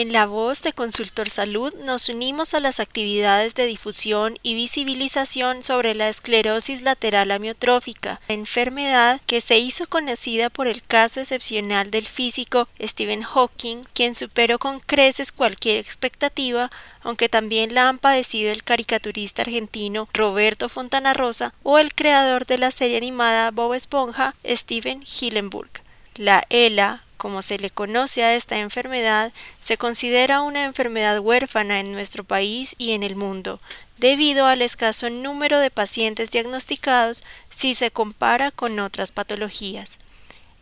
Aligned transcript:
En 0.00 0.12
la 0.12 0.26
voz 0.26 0.62
de 0.62 0.72
Consultor 0.72 1.28
Salud 1.28 1.74
nos 1.82 2.08
unimos 2.08 2.54
a 2.54 2.60
las 2.60 2.78
actividades 2.78 3.56
de 3.56 3.66
difusión 3.66 4.38
y 4.44 4.54
visibilización 4.54 5.64
sobre 5.64 5.96
la 5.96 6.08
esclerosis 6.08 6.82
lateral 6.82 7.32
amiotrófica, 7.32 8.20
enfermedad 8.28 9.20
que 9.26 9.40
se 9.40 9.58
hizo 9.58 9.88
conocida 9.88 10.50
por 10.50 10.68
el 10.68 10.84
caso 10.84 11.18
excepcional 11.18 11.90
del 11.90 12.06
físico 12.06 12.68
Stephen 12.80 13.22
Hawking, 13.22 13.78
quien 13.92 14.14
superó 14.14 14.60
con 14.60 14.78
creces 14.78 15.32
cualquier 15.32 15.78
expectativa, 15.78 16.70
aunque 17.00 17.28
también 17.28 17.74
la 17.74 17.88
han 17.88 17.98
padecido 17.98 18.52
el 18.52 18.62
caricaturista 18.62 19.42
argentino 19.42 20.08
Roberto 20.14 20.68
Fontana 20.68 21.12
Rosa 21.12 21.52
o 21.64 21.80
el 21.80 21.92
creador 21.92 22.46
de 22.46 22.58
la 22.58 22.70
serie 22.70 22.98
animada 22.98 23.50
Bob 23.50 23.74
Esponja, 23.74 24.36
Steven 24.44 25.02
Hillenburg. 25.02 25.82
La 26.14 26.44
ELA 26.50 27.02
como 27.18 27.42
se 27.42 27.58
le 27.58 27.68
conoce 27.68 28.24
a 28.24 28.34
esta 28.34 28.58
enfermedad, 28.58 29.32
se 29.60 29.76
considera 29.76 30.40
una 30.40 30.64
enfermedad 30.64 31.18
huérfana 31.18 31.80
en 31.80 31.92
nuestro 31.92 32.24
país 32.24 32.74
y 32.78 32.92
en 32.92 33.02
el 33.02 33.16
mundo, 33.16 33.60
debido 33.98 34.46
al 34.46 34.62
escaso 34.62 35.10
número 35.10 35.60
de 35.60 35.70
pacientes 35.70 36.30
diagnosticados 36.30 37.24
si 37.50 37.74
se 37.74 37.90
compara 37.90 38.50
con 38.50 38.78
otras 38.78 39.12
patologías. 39.12 39.98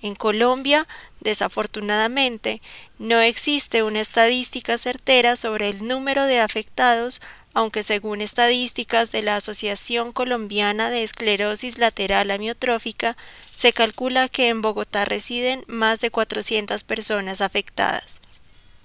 En 0.03 0.15
Colombia, 0.15 0.87
desafortunadamente, 1.21 2.61
no 2.99 3.21
existe 3.21 3.83
una 3.83 4.01
estadística 4.01 4.79
certera 4.79 5.37
sobre 5.37 5.69
el 5.69 5.87
número 5.87 6.25
de 6.25 6.41
afectados 6.41 7.21
aunque 7.57 7.83
según 7.83 8.21
estadísticas 8.21 9.13
de 9.13 9.23
la 9.23 9.37
Asociación 9.37 10.13
Colombiana 10.13 10.91
de 10.91 11.03
Esclerosis 11.03 11.79
Lateral 11.79 12.31
Amiotrófica, 12.31 13.17
se 13.51 13.73
calcula 13.73 14.29
que 14.29 14.49
en 14.51 14.61
Bogotá 14.61 15.07
residen 15.07 15.65
más 15.67 16.03
de 16.03 16.11
400 16.11 16.85
personas 16.85 17.41
afectadas. 17.41 18.21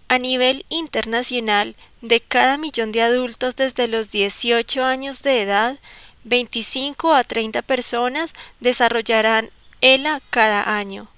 A 0.08 0.20
nivel 0.20 0.66
internacional, 0.70 1.76
de 2.00 2.22
cada 2.22 2.56
millón 2.58 2.94
de 2.94 3.02
adultos 3.02 3.58
desde 3.58 3.90
los 3.90 4.10
18 4.10 4.86
años 4.86 5.22
de 5.22 5.42
edad, 5.42 5.78
25 6.24 7.14
a 7.14 7.26
30 7.26 7.64
personas 7.64 8.36
desarrollarán 8.62 9.50
ELA 9.82 10.22
cada 10.30 10.78
año. 10.78 11.10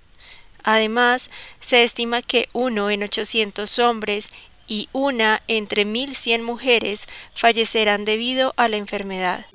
Además, 0.63 1.29
se 1.59 1.83
estima 1.83 2.23
que 2.23 2.49
uno 2.53 2.89
en 2.89 3.03
800 3.03 3.77
hombres 3.77 4.31
y 4.73 4.89
una 4.91 5.43
entre 5.47 5.85
1.100 5.85 6.41
mujeres 6.41 7.07
fallecerán 7.35 8.05
debido 8.05 8.55
a 8.57 8.67
la 8.67 8.77
enfermedad. 8.77 9.45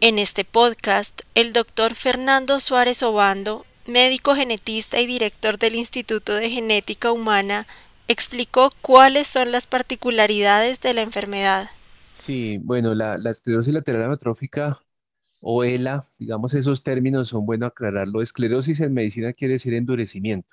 En 0.00 0.18
este 0.18 0.44
podcast, 0.44 1.22
el 1.36 1.52
doctor 1.52 1.94
Fernando 1.94 2.58
Suárez 2.58 3.04
Obando, 3.04 3.64
médico 3.86 4.34
genetista 4.34 4.98
y 4.98 5.06
director 5.06 5.56
del 5.56 5.76
Instituto 5.76 6.34
de 6.34 6.50
Genética 6.50 7.12
Humana, 7.12 7.68
explicó 8.08 8.70
cuáles 8.82 9.28
son 9.28 9.52
las 9.52 9.68
particularidades 9.68 10.80
de 10.80 10.92
la 10.92 11.02
enfermedad. 11.02 11.70
Sí, 12.26 12.58
bueno, 12.64 12.96
la, 12.96 13.16
la 13.16 13.30
esclerosis 13.30 13.72
lateral 13.72 14.02
amiotrófica 14.02 14.76
o 15.40 15.64
ELA, 15.64 16.02
digamos 16.18 16.54
esos 16.54 16.82
términos 16.82 17.28
son 17.28 17.46
bueno 17.46 17.66
aclararlo. 17.66 18.22
Esclerosis 18.22 18.80
en 18.80 18.94
medicina 18.94 19.32
quiere 19.32 19.54
decir 19.54 19.74
endurecimiento. 19.74 20.48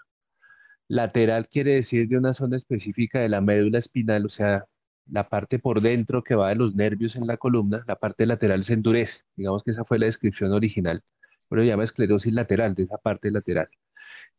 Lateral 0.88 1.48
quiere 1.48 1.76
decir 1.76 2.08
de 2.08 2.18
una 2.18 2.34
zona 2.34 2.58
específica 2.58 3.20
de 3.20 3.30
la 3.30 3.42
médula 3.42 3.80
espinal, 3.80 4.26
o 4.26 4.30
sea, 4.30 4.66
la 5.08 5.30
parte 5.30 5.60
por 5.60 5.82
dentro 5.82 6.24
que 6.24 6.36
va 6.36 6.50
de 6.50 6.56
los 6.56 6.76
nervios 6.76 7.16
en 7.16 7.28
la 7.28 7.38
columna, 7.38 7.84
la 7.88 7.96
parte 7.96 8.26
lateral 8.26 8.64
se 8.64 8.74
endurece. 8.74 9.22
Digamos 9.36 9.64
que 9.64 9.72
esa 9.72 9.86
fue 9.86 10.00
la 10.00 10.06
descripción 10.08 10.52
original, 10.52 11.02
pero 11.50 11.62
se 11.62 11.68
llama 11.68 11.84
esclerosis 11.84 12.34
lateral, 12.34 12.76
de 12.76 12.84
esa 12.84 12.98
parte 12.98 13.32
lateral. 13.32 13.70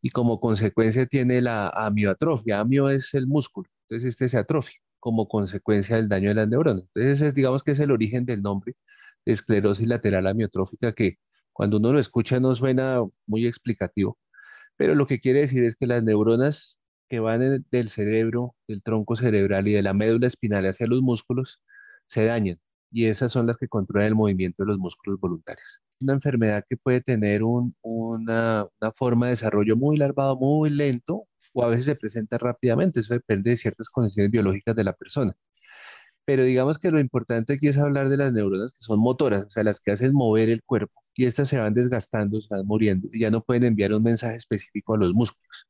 Y 0.02 0.10
como 0.10 0.40
consecuencia 0.40 1.06
tiene 1.06 1.40
la 1.40 1.68
amioatrofia. 1.68 2.60
Amio 2.60 2.90
es 2.90 3.14
el 3.14 3.26
músculo, 3.26 3.68
entonces 3.82 4.10
este 4.10 4.28
se 4.28 4.38
atrofia 4.38 4.76
como 5.00 5.28
consecuencia 5.28 5.96
del 5.96 6.08
daño 6.08 6.30
de 6.30 6.34
las 6.34 6.48
neuronas. 6.48 6.84
Entonces, 6.94 7.34
digamos 7.34 7.62
que 7.62 7.72
es 7.72 7.80
el 7.80 7.92
origen 7.92 8.24
del 8.26 8.42
nombre 8.42 8.74
esclerosis 9.26 9.88
lateral 9.88 10.26
amiotrófica 10.26 10.94
que 10.94 11.18
cuando 11.52 11.78
uno 11.78 11.92
lo 11.92 12.00
escucha 12.00 12.40
no 12.40 12.54
suena 12.56 13.00
muy 13.26 13.46
explicativo, 13.46 14.18
pero 14.76 14.94
lo 14.94 15.06
que 15.06 15.20
quiere 15.20 15.40
decir 15.40 15.64
es 15.64 15.76
que 15.76 15.86
las 15.86 16.02
neuronas 16.02 16.78
que 17.08 17.20
van 17.20 17.64
del 17.70 17.88
cerebro, 17.90 18.56
del 18.68 18.82
tronco 18.82 19.16
cerebral 19.16 19.68
y 19.68 19.72
de 19.72 19.82
la 19.82 19.94
médula 19.94 20.26
espinal 20.26 20.66
hacia 20.66 20.86
los 20.86 21.02
músculos 21.02 21.60
se 22.08 22.24
dañan 22.26 22.58
y 22.90 23.06
esas 23.06 23.32
son 23.32 23.46
las 23.46 23.56
que 23.58 23.68
controlan 23.68 24.08
el 24.08 24.14
movimiento 24.14 24.62
de 24.62 24.68
los 24.68 24.78
músculos 24.78 25.20
voluntarios. 25.20 25.66
Una 26.00 26.14
enfermedad 26.14 26.64
que 26.68 26.76
puede 26.76 27.00
tener 27.00 27.42
una, 27.42 27.72
una 28.80 28.92
forma 28.94 29.26
de 29.26 29.32
desarrollo 29.32 29.76
muy 29.76 29.96
larvado, 29.96 30.36
muy 30.36 30.70
lento 30.70 31.24
o 31.52 31.64
a 31.64 31.68
veces 31.68 31.86
se 31.86 31.96
presenta 31.96 32.38
rápidamente, 32.38 33.00
eso 33.00 33.14
depende 33.14 33.50
de 33.50 33.56
ciertas 33.56 33.88
condiciones 33.88 34.30
biológicas 34.30 34.76
de 34.76 34.84
la 34.84 34.92
persona. 34.92 35.34
Pero 36.26 36.44
digamos 36.44 36.78
que 36.78 36.90
lo 36.90 37.00
importante 37.00 37.54
aquí 37.54 37.68
es 37.68 37.78
hablar 37.78 38.08
de 38.10 38.18
las 38.18 38.32
neuronas 38.32 38.72
que 38.76 38.84
son 38.84 39.00
motoras, 39.00 39.44
o 39.46 39.50
sea, 39.50 39.64
las 39.64 39.80
que 39.80 39.92
hacen 39.92 40.12
mover 40.12 40.50
el 40.50 40.62
cuerpo 40.62 41.00
y 41.14 41.24
estas 41.26 41.48
se 41.48 41.58
van 41.58 41.74
desgastando, 41.74 42.40
se 42.40 42.48
van 42.54 42.66
muriendo 42.66 43.08
y 43.12 43.20
ya 43.20 43.30
no 43.30 43.42
pueden 43.42 43.64
enviar 43.64 43.94
un 43.94 44.02
mensaje 44.02 44.36
específico 44.36 44.94
a 44.94 44.98
los 44.98 45.14
músculos. 45.14 45.66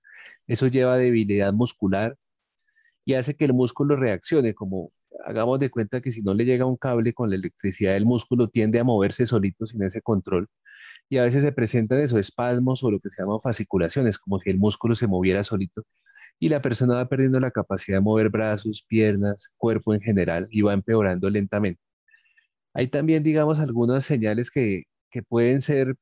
Eso 0.47 0.67
lleva 0.69 0.97
debilidad 0.99 1.53
muscular 1.53 2.17
y 3.05 3.15
hace 3.15 3.37
que 3.37 3.45
el 3.47 3.55
músculo 3.55 3.97
reaccione, 3.97 4.55
como 4.55 4.93
hagamos 5.25 5.61
de 5.61 5.71
cuenta 5.71 6.01
que 6.01 6.13
si 6.13 6.23
no 6.23 6.35
le 6.35 6.45
llega 6.45 6.67
un 6.67 6.77
cable 6.77 7.13
con 7.15 7.31
la 7.31 7.37
electricidad, 7.37 7.97
el 7.97 8.07
músculo 8.07 8.49
tiende 8.49 8.81
a 8.81 8.85
moverse 8.85 9.27
solito 9.27 9.67
sin 9.67 9.83
ese 9.83 10.03
control 10.03 10.49
y 11.09 11.19
a 11.19 11.25
veces 11.25 11.43
se 11.43 11.53
presentan 11.53 12.01
esos 12.01 12.19
espasmos 12.21 12.83
o 12.85 12.91
lo 12.91 13.01
que 13.01 13.11
se 13.11 13.23
llama 13.23 13.39
fasciculaciones, 13.41 14.19
como 14.19 14.41
si 14.41 14.51
el 14.51 14.59
músculo 14.59 14.95
se 14.97 15.07
moviera 15.07 15.45
solito 15.45 15.85
y 16.39 16.49
la 16.49 16.63
persona 16.63 16.95
va 16.97 17.09
perdiendo 17.09 17.41
la 17.41 17.51
capacidad 17.51 17.99
de 17.99 18.03
mover 18.03 18.31
brazos, 18.31 18.85
piernas, 18.89 19.51
cuerpo 19.57 19.95
en 19.95 20.01
general 20.01 20.49
y 20.51 20.63
va 20.63 20.75
empeorando 20.75 21.31
lentamente. 21.31 21.81
Hay 22.75 22.89
también, 22.89 23.23
digamos, 23.23 23.59
algunas 23.59 24.05
señales 24.05 24.51
que, 24.51 24.85
que 25.11 25.23
pueden 25.23 25.61
ser 25.63 25.95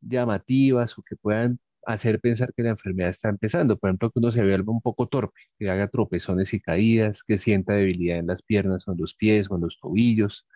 llamativas 0.00 0.98
o 0.98 1.02
que 1.02 1.16
puedan 1.16 1.58
hacer 1.84 2.20
pensar 2.20 2.52
que 2.54 2.62
la 2.62 2.70
enfermedad 2.70 3.10
está 3.10 3.28
empezando. 3.28 3.78
Por 3.78 3.90
ejemplo, 3.90 4.10
que 4.10 4.18
uno 4.20 4.30
se 4.30 4.42
vea 4.44 4.58
un 4.66 4.80
poco 4.80 5.08
torpe, 5.08 5.40
que 5.58 5.70
haga 5.70 5.88
tropezones 5.88 6.54
y 6.54 6.60
caídas, 6.60 7.22
que 7.24 7.38
sienta 7.38 7.74
debilidad 7.74 8.18
en 8.18 8.26
las 8.28 8.42
piernas 8.42 8.86
o 8.86 8.92
en 8.92 8.98
los 8.98 9.14
pies 9.14 9.50
o 9.50 9.56
en 9.56 9.62
los 9.62 9.78
tobillos, 9.80 10.46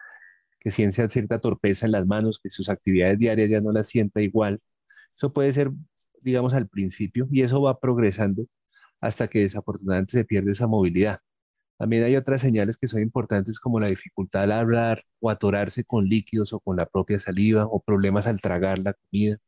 que 0.61 0.71
sienta 0.71 1.09
cierta 1.09 1.41
torpeza 1.41 1.87
en 1.87 1.93
las 1.93 2.07
manos, 2.07 2.41
que 2.43 2.51
sus 2.51 2.69
actividades 2.69 3.19
diarias 3.19 3.51
ya 3.51 3.61
no 3.61 3.73
las 3.73 3.89
sienta 3.89 4.21
igual. 4.23 4.61
Eso 5.17 5.33
puede 5.33 5.53
ser, 5.53 5.71
digamos, 6.23 6.55
al 6.55 6.69
principio 6.69 7.29
y 7.31 7.43
eso 7.43 7.61
va 7.63 7.81
progresando 7.81 8.47
hasta 9.05 9.29
que 9.29 9.41
desafortunadamente 9.41 10.13
se 10.13 10.25
pierde 10.25 10.53
esa 10.53 10.67
movilidad. 10.67 11.21
También 11.79 12.05
hay 12.05 12.17
otras 12.17 12.41
señales 12.41 12.79
que 12.79 12.89
son 12.89 13.03
importantes 13.03 13.61
como 13.61 13.81
la 13.81 13.89
dificultad 13.89 14.45
al 14.45 14.53
hablar 14.53 15.03
o 15.21 15.31
atorarse 15.31 15.85
con 15.85 16.07
líquidos 16.07 16.53
o 16.55 16.61
con 16.61 16.77
la 16.77 16.87
propia 16.87 17.21
saliva 17.21 17.67
o 17.67 17.81
problemas 17.81 18.27
al 18.27 18.41
tragar 18.41 18.79
la 18.79 18.95
comida. 18.95 19.39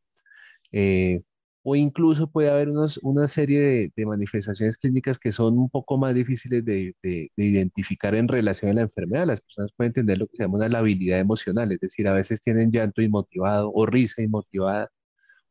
Eh, 0.73 1.23
o 1.63 1.75
incluso 1.77 2.31
puede 2.31 2.51
haber 2.51 2.69
unos, 2.69 2.99
una 3.03 3.29
serie 3.29 3.93
de, 3.97 4.07
manifestaciones 4.07 4.79
clínicas 4.79 5.19
que 5.19 5.33
son 5.33 5.59
un 5.59 5.71
poco 5.71 5.99
más 5.99 6.15
difíciles 6.15 6.65
de, 6.65 6.95
de, 7.03 7.31
identificar 7.37 8.15
en 8.15 8.29
relación 8.29 8.73
a 8.73 8.75
la 8.75 8.83
enfermedad. 8.83 9.27
Las 9.27 9.41
personas 9.41 9.73
pueden 9.77 9.93
tener 9.93 10.19
lo 10.19 10.27
que 10.29 10.37
se 10.37 10.43
llama 10.45 10.57
una 10.59 10.69
labilidad 10.69 11.19
emocional, 11.19 11.73
es 11.73 11.81
decir, 11.81 12.09
a 12.09 12.13
veces 12.13 12.41
tienen 12.41 12.71
llanto 12.73 13.03
inmotivado 13.03 13.73
o 13.75 13.87
risa 13.87 14.23
inmotivada 14.23 14.91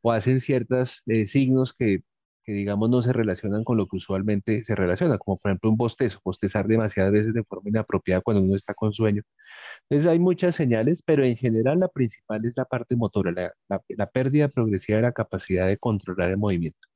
o 0.02 0.12
hacen 0.12 0.40
ciertos 0.42 1.04
eh, 1.08 1.28
signos 1.28 1.74
que 1.74 2.04
que 2.46 2.54
digamos 2.54 2.90
no 2.90 3.02
se 3.02 3.12
relacionan 3.12 3.64
con 3.64 3.78
lo 3.78 3.88
que 3.88 3.98
usualmente 3.98 4.64
se 4.64 4.76
relaciona, 4.76 5.18
como 5.18 5.38
por 5.38 5.52
ejemplo 5.52 5.70
un 5.70 5.78
bostezo, 5.78 6.20
bostezar 6.24 6.68
demasiadas 6.68 7.12
veces 7.12 7.34
de 7.34 7.44
forma 7.44 7.70
inapropiada 7.70 8.22
cuando 8.22 8.44
uno 8.44 8.56
está 8.56 8.74
con 8.74 8.94
sueño. 8.94 9.24
Entonces 9.90 10.12
hay 10.12 10.20
muchas 10.20 10.56
señales, 10.56 11.02
pero 11.04 11.24
en 11.24 11.36
general 11.36 11.80
la 11.80 11.88
principal 11.88 12.46
es 12.46 12.56
la 12.56 12.66
parte 12.66 12.96
motora, 12.96 13.32
la, 13.32 13.82
la 13.90 14.06
pérdida 14.08 14.48
progresiva 14.48 14.98
de 14.98 15.04
la 15.04 15.12
capacidad 15.12 15.68
de 15.68 15.78
controlar 15.78 16.30
el 16.30 16.38
movimiento. 16.38 16.88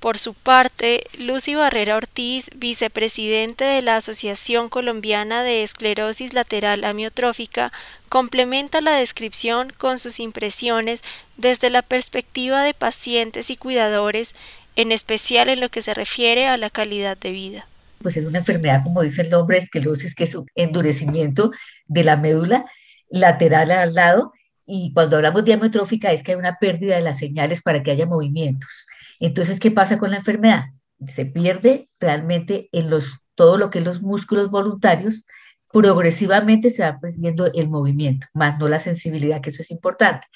Por 0.00 0.16
su 0.16 0.32
parte, 0.32 1.04
Lucy 1.18 1.54
Barrera 1.54 1.98
Ortiz, 1.98 2.48
vicepresidente 2.56 3.64
de 3.64 3.82
la 3.82 3.96
Asociación 3.96 4.70
Colombiana 4.70 5.42
de 5.42 5.62
Esclerosis 5.62 6.32
Lateral 6.32 6.84
Amiotrófica, 6.84 7.70
complementa 8.08 8.80
la 8.80 8.92
descripción 8.92 9.68
con 9.76 9.98
sus 9.98 10.18
impresiones 10.18 11.02
desde 11.36 11.68
la 11.68 11.82
perspectiva 11.82 12.62
de 12.62 12.72
pacientes 12.72 13.50
y 13.50 13.58
cuidadores 13.58 14.34
en 14.76 14.92
especial 14.92 15.48
en 15.48 15.60
lo 15.60 15.68
que 15.68 15.82
se 15.82 15.94
refiere 15.94 16.46
a 16.46 16.56
la 16.56 16.70
calidad 16.70 17.18
de 17.18 17.32
vida. 17.32 17.66
Pues 18.02 18.16
es 18.16 18.24
una 18.24 18.38
enfermedad, 18.38 18.82
como 18.82 19.02
dice 19.02 19.22
el 19.22 19.30
nombre, 19.30 19.58
esclerosis, 19.58 20.14
que 20.14 20.24
es 20.24 20.34
un 20.34 20.46
endurecimiento 20.54 21.50
de 21.86 22.04
la 22.04 22.16
médula 22.16 22.64
lateral 23.10 23.70
al 23.70 23.94
lado. 23.94 24.32
Y 24.66 24.92
cuando 24.94 25.16
hablamos 25.16 25.44
de 25.44 25.52
amiotrófica 25.52 26.12
es 26.12 26.22
que 26.22 26.32
hay 26.32 26.38
una 26.38 26.56
pérdida 26.58 26.96
de 26.96 27.02
las 27.02 27.18
señales 27.18 27.60
para 27.60 27.82
que 27.82 27.90
haya 27.90 28.06
movimientos. 28.06 28.86
Entonces, 29.18 29.60
¿qué 29.60 29.70
pasa 29.70 29.98
con 29.98 30.10
la 30.10 30.18
enfermedad? 30.18 30.64
Se 31.08 31.26
pierde 31.26 31.88
realmente 31.98 32.68
en 32.72 32.88
los, 32.88 33.18
todo 33.34 33.58
lo 33.58 33.70
que 33.70 33.80
es 33.80 33.84
los 33.84 34.00
músculos 34.00 34.50
voluntarios, 34.50 35.24
progresivamente 35.72 36.70
se 36.70 36.82
va 36.82 36.98
perdiendo 36.98 37.46
el 37.52 37.68
movimiento, 37.68 38.26
más 38.32 38.58
no 38.58 38.68
la 38.68 38.80
sensibilidad, 38.80 39.40
que 39.40 39.50
eso 39.50 39.62
es 39.62 39.70
importante. 39.70 40.26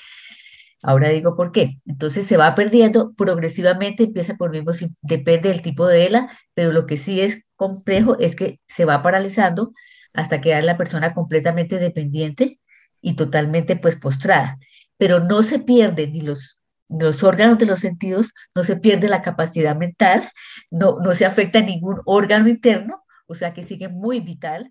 Ahora 0.86 1.08
digo 1.08 1.34
por 1.34 1.50
qué. 1.50 1.78
Entonces 1.86 2.26
se 2.26 2.36
va 2.36 2.54
perdiendo 2.54 3.14
progresivamente, 3.14 4.04
empieza 4.04 4.34
por 4.34 4.50
mismo, 4.50 4.70
depende 5.00 5.48
del 5.48 5.62
tipo 5.62 5.86
de 5.86 6.06
ELA, 6.06 6.38
pero 6.52 6.72
lo 6.72 6.84
que 6.84 6.98
sí 6.98 7.22
es 7.22 7.42
complejo 7.56 8.19
es 8.19 8.36
que 8.36 8.60
se 8.66 8.84
va 8.84 9.00
paralizando 9.00 9.72
hasta 10.12 10.42
quedar 10.42 10.62
la 10.62 10.76
persona 10.76 11.14
completamente 11.14 11.78
dependiente 11.78 12.60
y 13.00 13.16
totalmente 13.16 13.76
pues 13.76 13.96
postrada. 13.96 14.58
Pero 14.98 15.20
no 15.20 15.42
se 15.42 15.58
pierden 15.58 16.12
ni 16.12 16.20
los, 16.20 16.60
los 16.90 17.22
órganos 17.25 17.56
de 17.56 17.64
los 17.64 17.81
sentidos, 17.81 18.32
no 18.54 18.62
se 18.62 18.76
pierde 18.76 19.08
la 19.08 19.22
capacidad 19.22 19.75
mental, 19.75 20.28
no, 20.70 20.98
no 21.02 21.14
se 21.14 21.25
afecta 21.25 21.62
ningún 21.62 22.02
órgano 22.04 22.46
interno, 22.46 23.02
o 23.26 23.34
sea 23.34 23.54
que 23.54 23.62
sigue 23.62 23.88
muy 23.88 24.20
vital. 24.20 24.70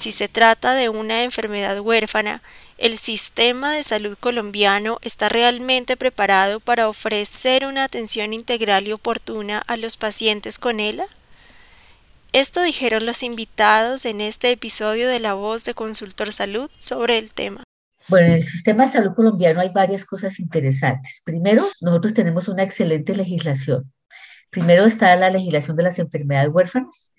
Si 0.00 0.12
se 0.12 0.28
trata 0.28 0.72
de 0.72 0.88
una 0.88 1.24
enfermedad 1.24 1.78
huérfana, 1.78 2.40
¿el 2.78 2.96
sistema 2.96 3.70
de 3.70 3.82
salud 3.82 4.16
colombiano 4.18 4.96
está 5.02 5.28
realmente 5.28 5.98
preparado 5.98 6.58
para 6.58 6.88
ofrecer 6.88 7.66
una 7.66 7.84
atención 7.84 8.32
integral 8.32 8.88
y 8.88 8.92
oportuna 8.92 9.58
a 9.66 9.76
los 9.76 9.98
pacientes 9.98 10.58
con 10.58 10.80
ELA? 10.80 11.04
Esto 12.32 12.62
dijeron 12.62 13.04
los 13.04 13.22
invitados 13.22 14.06
en 14.06 14.22
este 14.22 14.50
episodio 14.50 15.06
de 15.06 15.20
La 15.20 15.34
Voz 15.34 15.66
de 15.66 15.74
Consultor 15.74 16.32
Salud 16.32 16.70
sobre 16.78 17.18
el 17.18 17.34
tema. 17.34 17.62
Bueno, 18.08 18.28
en 18.28 18.32
el 18.32 18.42
sistema 18.42 18.86
de 18.86 18.92
salud 18.92 19.14
colombiano 19.14 19.60
hay 19.60 19.68
varias 19.68 20.06
cosas 20.06 20.40
interesantes. 20.40 21.20
Primero, 21.26 21.68
nosotros 21.82 22.14
tenemos 22.14 22.48
una 22.48 22.62
excelente 22.62 23.14
legislación. 23.14 23.92
Primero 24.48 24.86
está 24.86 25.14
la 25.16 25.28
legislación 25.28 25.76
de 25.76 25.82
las 25.82 25.98
enfermedades 25.98 26.48
huérfanas, 26.54 27.12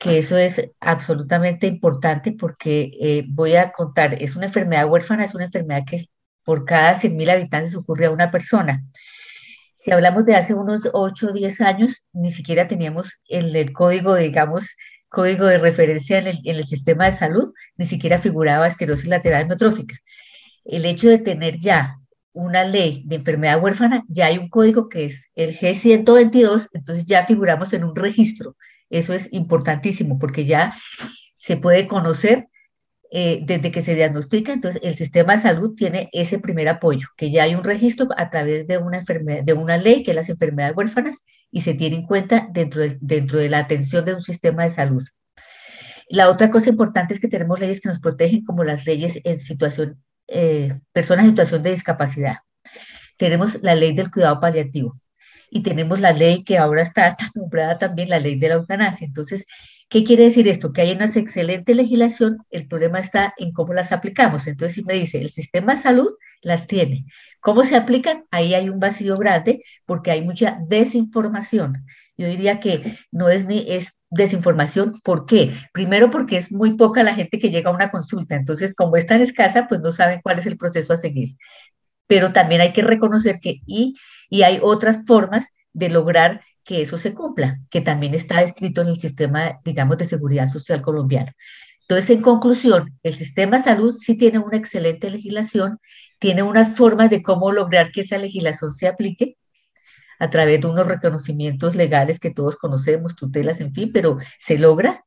que 0.00 0.16
eso 0.18 0.38
es 0.38 0.70
absolutamente 0.80 1.66
importante 1.66 2.32
porque 2.32 2.90
eh, 3.00 3.24
voy 3.28 3.56
a 3.56 3.70
contar, 3.70 4.14
es 4.14 4.34
una 4.34 4.46
enfermedad 4.46 4.88
huérfana, 4.88 5.24
es 5.24 5.34
una 5.34 5.44
enfermedad 5.44 5.82
que 5.86 6.06
por 6.42 6.64
cada 6.64 6.94
100.000 6.94 7.30
habitantes 7.30 7.76
ocurre 7.76 8.06
a 8.06 8.10
una 8.10 8.30
persona. 8.30 8.82
Si 9.74 9.90
hablamos 9.92 10.24
de 10.24 10.36
hace 10.36 10.54
unos 10.54 10.80
8 10.90 11.26
o 11.28 11.32
10 11.34 11.60
años, 11.60 12.02
ni 12.14 12.30
siquiera 12.30 12.66
teníamos 12.66 13.12
el, 13.28 13.54
el 13.54 13.74
código, 13.74 14.14
digamos, 14.14 14.74
código 15.10 15.44
de 15.44 15.58
referencia 15.58 16.18
en 16.18 16.28
el, 16.28 16.38
en 16.44 16.56
el, 16.56 16.64
sistema 16.64 17.04
de 17.04 17.12
salud, 17.12 17.52
ni 17.76 17.84
siquiera 17.84 18.20
figuraba 18.20 18.68
esclerosis 18.68 19.06
lateral 19.06 19.42
amiotrófica. 19.42 19.96
El 20.64 20.86
hecho 20.86 21.10
de 21.10 21.18
tener 21.18 21.58
ya 21.58 21.98
una 22.32 22.64
ley 22.64 23.02
de 23.04 23.16
enfermedad 23.16 23.62
huérfana, 23.62 24.04
ya 24.08 24.26
hay 24.26 24.38
un 24.38 24.48
código 24.48 24.88
que 24.88 25.06
es 25.06 25.26
el 25.34 25.54
G122, 25.58 26.68
entonces 26.72 27.04
ya 27.04 27.26
figuramos 27.26 27.74
en 27.74 27.84
un 27.84 27.94
registro 27.94 28.56
eso 28.90 29.14
es 29.14 29.32
importantísimo 29.32 30.18
porque 30.18 30.44
ya 30.44 30.76
se 31.36 31.56
puede 31.56 31.88
conocer 31.88 32.48
eh, 33.12 33.40
desde 33.42 33.72
que 33.72 33.80
se 33.80 33.96
diagnostica, 33.96 34.52
entonces 34.52 34.80
el 34.84 34.96
sistema 34.96 35.34
de 35.34 35.42
salud 35.42 35.74
tiene 35.74 36.08
ese 36.12 36.38
primer 36.38 36.68
apoyo, 36.68 37.08
que 37.16 37.32
ya 37.32 37.42
hay 37.42 37.56
un 37.56 37.64
registro 37.64 38.06
a 38.16 38.30
través 38.30 38.68
de 38.68 38.78
una, 38.78 38.98
enfermedad, 38.98 39.42
de 39.42 39.52
una 39.52 39.78
ley 39.78 40.04
que 40.04 40.12
es 40.12 40.14
las 40.14 40.28
enfermedades 40.28 40.76
huérfanas 40.76 41.24
y 41.50 41.62
se 41.62 41.74
tiene 41.74 41.96
en 41.96 42.06
cuenta 42.06 42.48
dentro 42.52 42.82
de, 42.82 42.98
dentro 43.00 43.38
de 43.38 43.48
la 43.48 43.58
atención 43.58 44.04
de 44.04 44.14
un 44.14 44.20
sistema 44.20 44.62
de 44.62 44.70
salud. 44.70 45.02
La 46.08 46.28
otra 46.28 46.50
cosa 46.50 46.70
importante 46.70 47.14
es 47.14 47.20
que 47.20 47.26
tenemos 47.26 47.58
leyes 47.58 47.80
que 47.80 47.88
nos 47.88 47.98
protegen 47.98 48.44
como 48.44 48.62
las 48.62 48.86
leyes 48.86 49.18
en 49.24 49.40
situación, 49.40 50.00
eh, 50.28 50.78
personas 50.92 51.24
en 51.24 51.30
situación 51.30 51.62
de 51.62 51.70
discapacidad. 51.70 52.36
Tenemos 53.16 53.60
la 53.62 53.74
ley 53.74 53.92
del 53.92 54.10
cuidado 54.12 54.38
paliativo 54.38 55.00
y 55.50 55.62
tenemos 55.62 56.00
la 56.00 56.12
ley 56.12 56.44
que 56.44 56.58
ahora 56.58 56.82
está 56.82 57.16
nombrada 57.34 57.78
también 57.78 58.08
la 58.08 58.20
ley 58.20 58.38
de 58.38 58.48
la 58.48 58.54
eutanasia. 58.54 59.06
Entonces, 59.06 59.46
¿qué 59.88 60.04
quiere 60.04 60.24
decir 60.24 60.48
esto? 60.48 60.72
Que 60.72 60.82
hay 60.82 60.92
una 60.92 61.06
excelente 61.06 61.74
legislación, 61.74 62.38
el 62.50 62.66
problema 62.66 63.00
está 63.00 63.34
en 63.36 63.52
cómo 63.52 63.74
las 63.74 63.92
aplicamos. 63.92 64.46
Entonces, 64.46 64.74
si 64.74 64.84
me 64.84 64.94
dice, 64.94 65.20
el 65.20 65.30
sistema 65.30 65.74
de 65.74 65.82
salud 65.82 66.10
las 66.42 66.66
tiene. 66.66 67.06
¿Cómo 67.40 67.64
se 67.64 67.76
aplican? 67.76 68.24
Ahí 68.30 68.54
hay 68.54 68.68
un 68.68 68.80
vacío 68.80 69.16
grande 69.16 69.62
porque 69.86 70.10
hay 70.10 70.22
mucha 70.22 70.58
desinformación. 70.68 71.84
Yo 72.16 72.26
diría 72.26 72.60
que 72.60 72.98
no 73.10 73.30
es 73.30 73.46
ni 73.46 73.64
es 73.68 73.94
desinformación. 74.10 75.00
¿Por 75.02 75.24
qué? 75.24 75.54
Primero 75.72 76.10
porque 76.10 76.36
es 76.36 76.52
muy 76.52 76.74
poca 76.76 77.02
la 77.02 77.14
gente 77.14 77.38
que 77.38 77.50
llega 77.50 77.70
a 77.70 77.74
una 77.74 77.90
consulta. 77.90 78.34
Entonces, 78.36 78.74
como 78.74 78.96
es 78.96 79.06
tan 79.06 79.22
escasa, 79.22 79.66
pues 79.68 79.80
no 79.80 79.90
saben 79.90 80.20
cuál 80.22 80.38
es 80.38 80.46
el 80.46 80.58
proceso 80.58 80.92
a 80.92 80.98
seguir. 80.98 81.30
Pero 82.06 82.32
también 82.32 82.60
hay 82.60 82.72
que 82.72 82.82
reconocer 82.82 83.40
que 83.40 83.60
y 83.66 83.94
y 84.30 84.42
hay 84.42 84.60
otras 84.62 85.04
formas 85.04 85.48
de 85.72 85.90
lograr 85.90 86.42
que 86.64 86.82
eso 86.82 86.96
se 86.98 87.12
cumpla, 87.12 87.56
que 87.68 87.80
también 87.80 88.14
está 88.14 88.42
escrito 88.42 88.80
en 88.80 88.88
el 88.88 89.00
sistema, 89.00 89.60
digamos, 89.64 89.98
de 89.98 90.04
seguridad 90.04 90.46
social 90.46 90.80
colombiano. 90.80 91.32
Entonces, 91.80 92.10
en 92.10 92.22
conclusión, 92.22 92.96
el 93.02 93.16
sistema 93.16 93.58
salud 93.58 93.92
sí 93.92 94.16
tiene 94.16 94.38
una 94.38 94.56
excelente 94.56 95.10
legislación, 95.10 95.80
tiene 96.20 96.44
unas 96.44 96.76
formas 96.76 97.10
de 97.10 97.22
cómo 97.22 97.50
lograr 97.50 97.90
que 97.90 98.02
esa 98.02 98.18
legislación 98.18 98.70
se 98.72 98.86
aplique 98.86 99.36
a 100.20 100.30
través 100.30 100.60
de 100.60 100.68
unos 100.68 100.86
reconocimientos 100.86 101.74
legales 101.74 102.20
que 102.20 102.30
todos 102.30 102.54
conocemos, 102.56 103.16
tutelas, 103.16 103.60
en 103.60 103.74
fin, 103.74 103.90
pero 103.92 104.18
se 104.38 104.58
logra. 104.58 105.04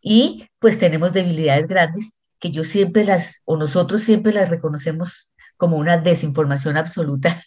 Y 0.00 0.46
pues 0.60 0.78
tenemos 0.78 1.12
debilidades 1.12 1.66
grandes 1.66 2.12
que 2.38 2.52
yo 2.52 2.62
siempre 2.62 3.04
las, 3.04 3.40
o 3.44 3.56
nosotros 3.56 4.02
siempre 4.02 4.32
las 4.32 4.50
reconocemos 4.50 5.32
como 5.56 5.78
una 5.78 5.96
desinformación 5.96 6.76
absoluta 6.76 7.42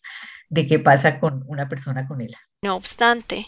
de 0.49 0.67
qué 0.67 0.79
pasa 0.79 1.19
con 1.19 1.43
una 1.47 1.69
persona 1.69 2.07
con 2.07 2.21
ELA. 2.21 2.37
No 2.63 2.75
obstante, 2.75 3.47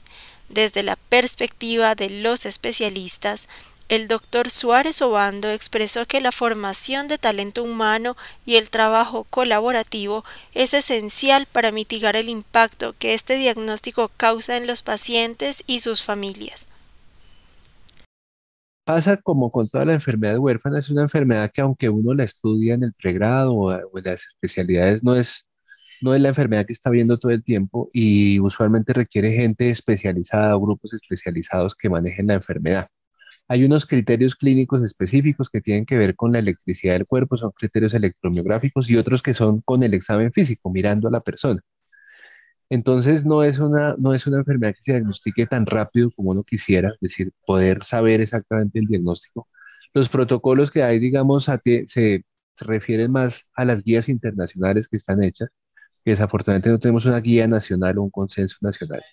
desde 0.50 0.84
la 0.84 0.96
perspectiva 0.96 1.96
de 1.96 2.10
los 2.10 2.46
especialistas, 2.46 3.48
el 3.90 4.08
doctor 4.08 4.50
Suárez 4.50 5.02
Obando 5.02 5.50
expresó 5.50 6.06
que 6.06 6.22
la 6.22 6.32
formación 6.32 7.10
de 7.10 7.18
talento 7.18 7.62
humano 7.62 8.16
y 8.46 8.56
el 8.56 8.70
trabajo 8.70 9.26
colaborativo 9.30 10.24
es 10.54 10.74
esencial 10.74 11.46
para 11.52 11.74
mitigar 11.74 12.16
el 12.16 12.30
impacto 12.30 12.96
que 12.98 13.14
este 13.14 13.36
diagnóstico 13.36 14.10
causa 14.16 14.56
en 14.56 14.66
los 14.66 14.82
pacientes 14.82 15.66
y 15.68 15.82
sus 15.82 16.04
familias. 16.04 16.70
Pasa 18.86 19.18
como 19.18 19.52
con 19.52 19.68
toda 19.68 19.84
la 19.84 19.94
enfermedad 19.94 20.38
huérfana, 20.38 20.80
es 20.80 20.90
una 20.90 21.02
enfermedad 21.04 21.52
que 21.54 21.60
aunque 21.60 21.90
uno 21.90 22.14
la 22.14 22.24
estudia 22.24 22.76
en 22.76 22.84
el 22.84 22.94
pregrado 22.94 23.54
o 23.54 23.74
en 23.74 24.04
las 24.06 24.22
especialidades, 24.22 25.04
no 25.04 25.16
es 25.16 25.46
no 26.02 26.16
es 26.16 26.22
la 26.22 26.30
enfermedad 26.30 26.66
que 26.66 26.74
está 26.74 26.90
viendo 26.90 27.18
todo 27.20 27.32
el 27.32 27.44
tiempo 27.44 27.90
y 27.94 28.40
usualmente 28.40 28.94
requiere 28.94 29.32
gente 29.32 29.70
especializada 29.70 30.56
o 30.56 30.62
grupos 30.62 30.94
especializados 30.94 31.76
que 31.76 31.90
manejen 31.90 32.28
la 32.28 32.36
enfermedad. 32.36 32.88
Hay 33.48 33.66
unos 33.66 33.86
criterios 33.86 34.36
clínicos 34.36 34.84
específicos 34.84 35.50
que 35.50 35.62
tienen 35.62 35.86
que 35.86 35.98
ver 35.98 36.16
con 36.16 36.32
la 36.32 36.40
electricidad 36.40 36.94
del 36.94 37.06
cuerpo, 37.06 37.38
son 37.38 37.52
criterios 37.52 37.94
electromiográficos 37.94 38.90
y 38.90 38.98
otros 38.98 39.22
que 39.22 39.34
son 39.34 39.62
con 39.62 39.84
el 39.84 39.94
examen 39.94 40.32
físico, 40.32 40.72
mirando 40.72 41.08
a 41.08 41.12
la 41.12 41.22
persona. 41.22 41.62
Entonces 42.70 43.26
no 43.26 43.44
es 43.44 43.60
una, 43.60 43.96
no 43.98 44.14
es 44.14 44.26
una 44.28 44.38
enfermedad 44.40 44.74
que 44.74 44.82
se 44.82 44.94
diagnostique 44.94 45.46
tan 45.46 45.66
rápido 45.66 46.10
como 46.12 46.32
uno 46.32 46.44
quisiera, 46.44 46.90
es 46.90 47.00
decir, 47.02 47.32
poder 47.46 47.84
saber 47.84 48.22
exactamente 48.22 48.80
el 48.80 48.88
diagnóstico. 48.88 49.48
Los 49.94 50.10
protocolos 50.10 50.72
que 50.72 50.84
hay, 50.84 51.00
digamos, 51.00 51.46
se, 51.46 51.86
se 51.88 52.24
refieren 52.60 53.12
más 53.12 53.48
a 53.56 53.66
las 53.66 53.84
guías 53.84 54.10
internacionales 54.10 54.88
que 54.88 54.98
están 54.98 55.24
hechas 55.24 55.50
que 56.04 56.12
desafortunadamente 56.12 56.70
no 56.70 56.80
tenemos 56.80 57.06
una 57.06 57.20
guía 57.20 57.48
nacional 57.48 57.98
o 57.98 58.04
un 58.04 58.10
consenso 58.12 58.58
nacional. 58.62 59.04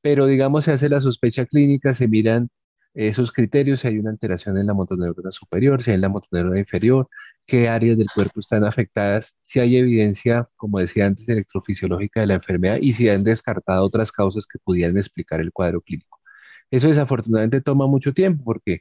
Pero 0.00 0.26
digamos, 0.26 0.64
se 0.64 0.72
hace 0.72 0.88
la 0.88 1.00
sospecha 1.00 1.46
clínica, 1.46 1.94
se 1.94 2.08
miran 2.08 2.48
esos 2.94 3.30
criterios, 3.32 3.80
si 3.80 3.88
hay 3.88 3.98
una 3.98 4.10
alteración 4.10 4.56
en 4.58 4.66
la 4.66 4.74
motoneurona 4.74 5.30
superior, 5.30 5.82
si 5.82 5.90
hay 5.90 5.96
en 5.96 6.00
la 6.02 6.08
motoneurona 6.08 6.58
inferior, 6.58 7.08
qué 7.46 7.68
áreas 7.68 7.98
del 7.98 8.08
cuerpo 8.14 8.40
están 8.40 8.64
afectadas, 8.64 9.36
si 9.44 9.60
hay 9.60 9.76
evidencia, 9.76 10.46
como 10.56 10.78
decía 10.78 11.06
antes, 11.06 11.28
electrofisiológica 11.28 12.20
de 12.20 12.26
la 12.28 12.34
enfermedad 12.34 12.78
y 12.80 12.94
si 12.94 13.08
han 13.08 13.22
descartado 13.24 13.84
otras 13.84 14.12
causas 14.12 14.46
que 14.46 14.58
pudieran 14.58 14.96
explicar 14.96 15.40
el 15.40 15.52
cuadro 15.52 15.80
clínico. 15.82 16.20
Eso 16.70 16.88
desafortunadamente 16.88 17.60
toma 17.60 17.86
mucho 17.86 18.12
tiempo 18.14 18.44
porque 18.44 18.80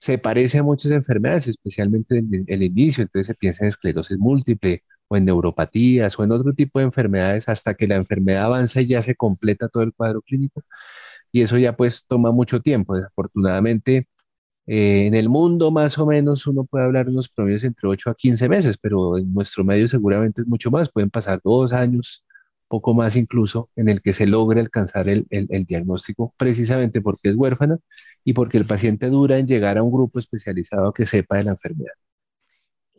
se 0.00 0.18
parece 0.18 0.58
a 0.58 0.62
muchas 0.62 0.92
enfermedades, 0.92 1.48
especialmente 1.48 2.18
en 2.18 2.44
el 2.46 2.62
inicio, 2.62 3.02
entonces 3.02 3.28
se 3.28 3.34
piensa 3.34 3.64
en 3.64 3.70
esclerosis 3.70 4.18
múltiple 4.18 4.84
o 5.08 5.16
en 5.16 5.24
neuropatías 5.24 6.18
o 6.18 6.24
en 6.24 6.32
otro 6.32 6.54
tipo 6.54 6.78
de 6.78 6.86
enfermedades 6.86 7.48
hasta 7.48 7.74
que 7.74 7.86
la 7.88 7.96
enfermedad 7.96 8.44
avanza 8.44 8.80
y 8.80 8.86
ya 8.88 9.02
se 9.02 9.16
completa 9.16 9.68
todo 9.68 9.82
el 9.82 9.92
cuadro 9.94 10.22
clínico. 10.22 10.62
Y 11.32 11.42
eso 11.42 11.58
ya 11.58 11.76
pues 11.76 12.04
toma 12.06 12.32
mucho 12.32 12.60
tiempo. 12.60 12.96
Desafortunadamente, 12.96 14.08
eh, 14.66 15.06
en 15.06 15.14
el 15.14 15.28
mundo 15.28 15.70
más 15.70 15.98
o 15.98 16.06
menos 16.06 16.46
uno 16.46 16.64
puede 16.64 16.84
hablar 16.84 17.06
de 17.06 17.12
unos 17.12 17.28
promedios 17.28 17.64
entre 17.64 17.88
8 17.88 18.10
a 18.10 18.14
15 18.14 18.48
meses, 18.48 18.76
pero 18.80 19.18
en 19.18 19.32
nuestro 19.32 19.64
medio 19.64 19.88
seguramente 19.88 20.42
es 20.42 20.46
mucho 20.48 20.70
más. 20.70 20.90
Pueden 20.90 21.10
pasar 21.10 21.40
dos 21.44 21.72
años, 21.72 22.24
poco 22.68 22.94
más 22.94 23.16
incluso, 23.16 23.70
en 23.76 23.88
el 23.88 24.02
que 24.02 24.12
se 24.12 24.26
logre 24.26 24.60
alcanzar 24.60 25.08
el, 25.08 25.26
el 25.30 25.64
diagnóstico 25.64 26.34
precisamente 26.36 27.00
porque 27.00 27.30
es 27.30 27.34
huérfana 27.36 27.78
y 28.24 28.34
porque 28.34 28.58
el 28.58 28.66
paciente 28.66 29.08
dura 29.08 29.38
en 29.38 29.46
llegar 29.46 29.78
a 29.78 29.82
un 29.82 29.92
grupo 29.92 30.18
especializado 30.18 30.92
que 30.92 31.06
sepa 31.06 31.36
de 31.38 31.44
la 31.44 31.50
enfermedad. 31.52 31.94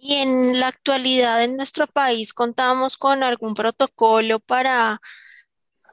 Y 0.02 0.16
en 0.16 0.60
la 0.60 0.68
actualidad 0.68 1.44
en 1.44 1.58
nuestro 1.58 1.86
país 1.86 2.34
contamos 2.34 2.96
con 2.96 3.22
algún 3.22 3.54
protocolo 3.54 4.40
para, 4.40 5.02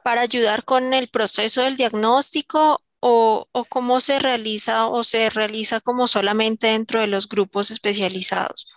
para 0.03 0.21
ayudar 0.21 0.63
con 0.63 0.93
el 0.93 1.09
proceso 1.09 1.61
del 1.61 1.75
diagnóstico 1.75 2.81
o, 3.01 3.47
o 3.51 3.65
cómo 3.65 3.99
se 3.99 4.19
realiza 4.19 4.87
o 4.87 5.03
se 5.03 5.29
realiza 5.29 5.81
como 5.81 6.07
solamente 6.07 6.67
dentro 6.67 7.01
de 7.01 7.07
los 7.07 7.27
grupos 7.27 7.69
especializados? 7.69 8.67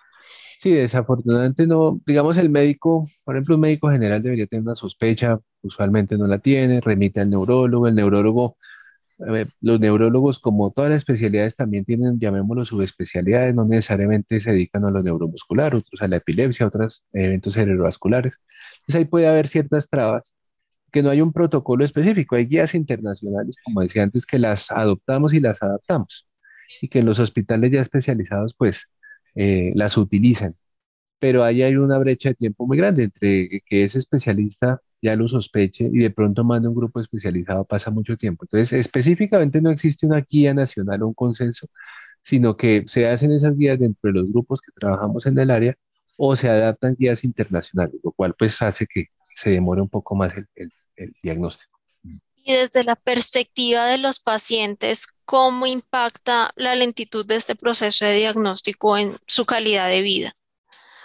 Sí, 0.60 0.72
desafortunadamente 0.72 1.66
no, 1.66 2.00
digamos 2.04 2.36
el 2.36 2.50
médico, 2.50 3.06
por 3.24 3.34
ejemplo, 3.34 3.54
un 3.54 3.62
médico 3.62 3.90
general 3.90 4.22
debería 4.22 4.46
tener 4.46 4.62
una 4.62 4.74
sospecha, 4.74 5.38
usualmente 5.62 6.18
no 6.18 6.26
la 6.26 6.38
tiene, 6.38 6.82
remite 6.82 7.20
al 7.20 7.30
neurólogo, 7.30 7.86
el 7.86 7.94
neurólogo, 7.94 8.56
los 9.60 9.80
neurólogos 9.80 10.38
como 10.38 10.70
todas 10.70 10.90
las 10.90 10.98
especialidades 10.98 11.56
también 11.56 11.84
tienen, 11.84 12.18
llamémoslo 12.18 12.64
subespecialidades, 12.64 13.54
no 13.54 13.64
necesariamente 13.64 14.40
se 14.40 14.52
dedican 14.52 14.84
a 14.84 14.90
lo 14.90 15.02
neuromuscular, 15.02 15.74
otros 15.74 16.00
a 16.02 16.08
la 16.08 16.16
epilepsia, 16.16 16.66
otros 16.66 17.04
eventos 17.12 17.54
cerebrovasculares. 17.54 18.40
Entonces 18.80 18.94
ahí 18.96 19.04
puede 19.04 19.28
haber 19.28 19.46
ciertas 19.48 19.88
trabas, 19.88 20.34
que 20.92 21.02
no 21.02 21.10
hay 21.10 21.20
un 21.20 21.32
protocolo 21.32 21.84
específico, 21.84 22.36
hay 22.36 22.46
guías 22.46 22.74
internacionales, 22.74 23.56
como 23.64 23.80
decía 23.82 24.02
antes, 24.02 24.26
que 24.26 24.38
las 24.38 24.70
adoptamos 24.70 25.34
y 25.34 25.40
las 25.40 25.62
adaptamos, 25.62 26.26
y 26.80 26.88
que 26.88 27.00
en 27.00 27.06
los 27.06 27.18
hospitales 27.18 27.70
ya 27.70 27.80
especializados, 27.80 28.54
pues, 28.56 28.88
eh, 29.34 29.72
las 29.76 29.96
utilizan. 29.96 30.56
Pero 31.18 31.44
ahí 31.44 31.62
hay 31.62 31.76
una 31.76 31.98
brecha 31.98 32.30
de 32.30 32.34
tiempo 32.36 32.66
muy 32.66 32.78
grande 32.78 33.04
entre 33.04 33.60
que 33.66 33.84
ese 33.84 33.98
especialista 33.98 34.80
ya 35.02 35.16
lo 35.16 35.28
sospeche 35.28 35.84
y 35.92 35.98
de 35.98 36.10
pronto 36.10 36.44
manda 36.44 36.68
un 36.68 36.74
grupo 36.74 37.00
especializado, 37.00 37.64
pasa 37.64 37.90
mucho 37.90 38.16
tiempo. 38.16 38.44
Entonces, 38.44 38.72
específicamente 38.72 39.60
no 39.60 39.70
existe 39.70 40.06
una 40.06 40.20
guía 40.20 40.54
nacional 40.54 41.02
o 41.02 41.08
un 41.08 41.14
consenso, 41.14 41.68
sino 42.22 42.56
que 42.56 42.84
se 42.88 43.08
hacen 43.08 43.32
esas 43.32 43.56
guías 43.56 43.78
dentro 43.78 44.12
de 44.12 44.20
los 44.20 44.30
grupos 44.30 44.60
que 44.60 44.72
trabajamos 44.78 45.26
en 45.26 45.38
el 45.38 45.50
área 45.50 45.74
o 46.16 46.36
se 46.36 46.48
adaptan 46.48 46.96
guías 46.98 47.24
internacionales, 47.24 48.00
lo 48.04 48.12
cual 48.12 48.34
pues 48.38 48.60
hace 48.62 48.86
que 48.86 49.06
se 49.36 49.50
demore 49.50 49.80
un 49.80 49.88
poco 49.88 50.14
más 50.14 50.32
el, 50.54 50.72
el 50.96 51.12
diagnóstico. 51.22 51.80
Y 52.42 52.54
desde 52.54 52.84
la 52.84 52.96
perspectiva 52.96 53.86
de 53.86 53.98
los 53.98 54.18
pacientes, 54.18 55.06
¿cómo 55.24 55.66
impacta 55.66 56.52
la 56.56 56.74
lentitud 56.74 57.26
de 57.26 57.36
este 57.36 57.54
proceso 57.54 58.04
de 58.04 58.14
diagnóstico 58.14 58.96
en 58.96 59.16
su 59.26 59.44
calidad 59.44 59.88
de 59.88 60.02
vida? 60.02 60.32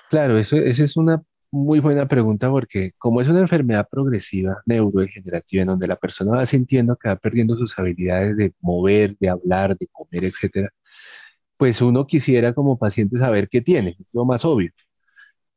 Claro, 0.09 0.37
eso, 0.37 0.55
esa 0.55 0.83
es 0.83 0.95
una 0.95 1.21
muy 1.55 1.79
buena 1.79 2.07
pregunta 2.07 2.49
porque 2.49 2.91
como 2.97 3.21
es 3.21 3.27
una 3.29 3.39
enfermedad 3.39 3.87
progresiva, 3.89 4.61
neurodegenerativa, 4.65 5.61
en 5.61 5.67
donde 5.69 5.87
la 5.87 5.95
persona 5.95 6.37
va 6.37 6.45
sintiendo 6.45 6.95
que 6.97 7.09
va 7.09 7.15
perdiendo 7.15 7.55
sus 7.55 7.77
habilidades 7.79 8.37
de 8.37 8.53
mover, 8.61 9.15
de 9.19 9.29
hablar, 9.29 9.77
de 9.77 9.87
comer, 9.87 10.25
etcétera, 10.25 10.69
pues 11.57 11.81
uno 11.81 12.05
quisiera 12.07 12.53
como 12.53 12.77
paciente 12.77 13.17
saber 13.19 13.49
qué 13.49 13.61
tiene, 13.61 13.91
es 13.99 14.07
lo 14.13 14.25
más 14.25 14.45
obvio. 14.45 14.71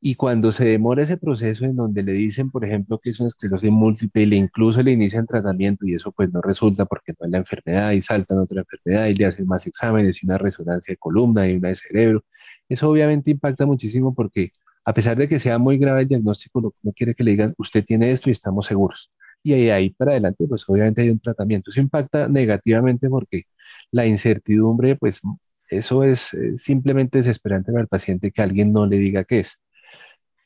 Y 0.01 0.15
cuando 0.15 0.53
se 0.53 0.65
demora 0.65 1.03
ese 1.03 1.17
proceso 1.17 1.65
en 1.65 1.75
donde 1.75 2.05
le 2.05 2.13
dicen, 2.13 2.51
por 2.51 2.65
ejemplo, 2.65 3.01
que 3.01 3.11
es 3.11 3.19
una 3.19 3.29
esclerosis 3.29 3.71
múltiple 3.71 4.23
y 4.23 4.27
le 4.27 4.37
incluso 4.37 4.81
le 4.83 4.93
inician 4.93 5.27
tratamiento 5.27 5.87
y 5.87 5.95
eso 5.95 6.13
pues 6.13 6.33
no 6.33 6.41
resulta 6.41 6.87
porque 6.87 7.15
no 7.19 7.27
es 7.27 7.33
la 7.33 7.39
enfermedad 7.39 7.91
y 7.93 8.01
saltan 8.01 8.39
otra 8.39 8.61
enfermedad 8.61 9.07
y 9.09 9.15
le 9.15 9.27
hacen 9.27 9.47
más 9.47 9.67
exámenes 9.67 10.23
y 10.23 10.27
una 10.27 10.39
resonancia 10.39 10.93
de 10.93 10.97
columna 10.99 11.49
y 11.49 11.57
una 11.57 11.71
de 11.71 11.77
cerebro, 11.77 12.25
eso 12.69 12.89
obviamente 12.91 13.33
impacta 13.33 13.67
muchísimo 13.67 14.15
porque 14.15 14.53
a 14.89 14.95
pesar 14.95 15.19
de 15.19 15.29
que 15.29 15.39
sea 15.39 15.59
muy 15.59 15.77
grave 15.77 16.03
el 16.03 16.09
diagnóstico, 16.09 16.63
lo 16.63 16.71
que 16.71 16.79
uno 16.83 16.93
quiere 16.97 17.15
que 17.15 17.23
le 17.23 17.33
digan, 17.33 17.55
usted 17.59 17.85
tiene 17.85 18.11
esto 18.11 18.31
y 18.31 18.33
estamos 18.33 18.67
seguros. 18.67 19.11
Y 19.43 19.53
ahí, 19.53 19.69
ahí 19.71 19.91
para 19.91 20.13
adelante, 20.13 20.47
pues 20.49 20.65
obviamente 20.67 21.03
hay 21.03 21.11
un 21.11 21.21
tratamiento. 21.21 21.71
Eso 21.71 21.81
impacta 21.81 22.27
negativamente 22.29 23.09
porque 23.11 23.43
la 23.91 24.07
incertidumbre, 24.07 24.97
pues 24.97 25.21
eso 25.69 26.05
es 26.05 26.33
eh, 26.35 26.57
simplemente 26.57 27.19
desesperante 27.19 27.71
para 27.71 27.83
el 27.83 27.89
paciente 27.89 28.31
que 28.33 28.41
alguien 28.41 28.73
no 28.73 28.87
le 28.87 28.99
diga 28.99 29.25
qué 29.25 29.41
es. 29.41 29.59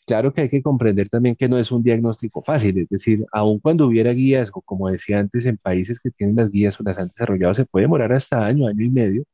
Claro 0.06 0.32
que 0.32 0.42
hay 0.42 0.48
que 0.48 0.62
comprender 0.62 1.08
también 1.08 1.36
que 1.36 1.48
no 1.48 1.56
es 1.58 1.70
un 1.70 1.82
diagnóstico 1.82 2.42
fácil, 2.42 2.76
es 2.78 2.88
decir, 2.88 3.24
aun 3.32 3.60
cuando 3.60 3.86
hubiera 3.86 4.12
guías, 4.12 4.50
como 4.50 4.90
decía 4.90 5.20
antes, 5.20 5.46
en 5.46 5.56
países 5.58 6.00
que 6.00 6.10
tienen 6.10 6.34
las 6.36 6.50
guías 6.50 6.78
o 6.80 6.82
las 6.82 6.98
han 6.98 7.08
desarrollado, 7.08 7.54
se 7.54 7.64
puede 7.66 7.84
demorar 7.84 8.12
hasta 8.12 8.44
año, 8.44 8.66
año 8.66 8.84
y 8.84 8.90
medio, 8.90 9.24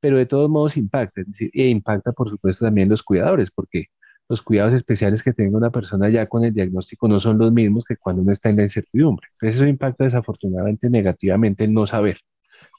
pero 0.00 0.16
de 0.18 0.26
todos 0.26 0.50
modos 0.50 0.76
impacta, 0.76 1.22
es 1.22 1.26
decir, 1.28 1.50
e 1.54 1.68
impacta 1.68 2.12
por 2.12 2.28
supuesto 2.30 2.64
también 2.64 2.88
los 2.88 3.02
cuidadores, 3.02 3.50
porque 3.50 3.86
los 4.28 4.42
cuidados 4.42 4.74
especiales 4.74 5.22
que 5.22 5.32
tenga 5.32 5.56
una 5.56 5.70
persona 5.70 6.08
ya 6.08 6.26
con 6.26 6.44
el 6.44 6.52
diagnóstico 6.52 7.08
no 7.08 7.18
son 7.18 7.38
los 7.38 7.50
mismos 7.50 7.84
que 7.84 7.96
cuando 7.96 8.22
uno 8.22 8.32
está 8.32 8.50
en 8.50 8.56
la 8.56 8.62
incertidumbre. 8.64 9.28
Eso 9.40 9.66
impacta 9.66 10.04
desafortunadamente 10.04 10.90
negativamente 10.90 11.64
el 11.64 11.72
no 11.72 11.86
saber. 11.86 12.18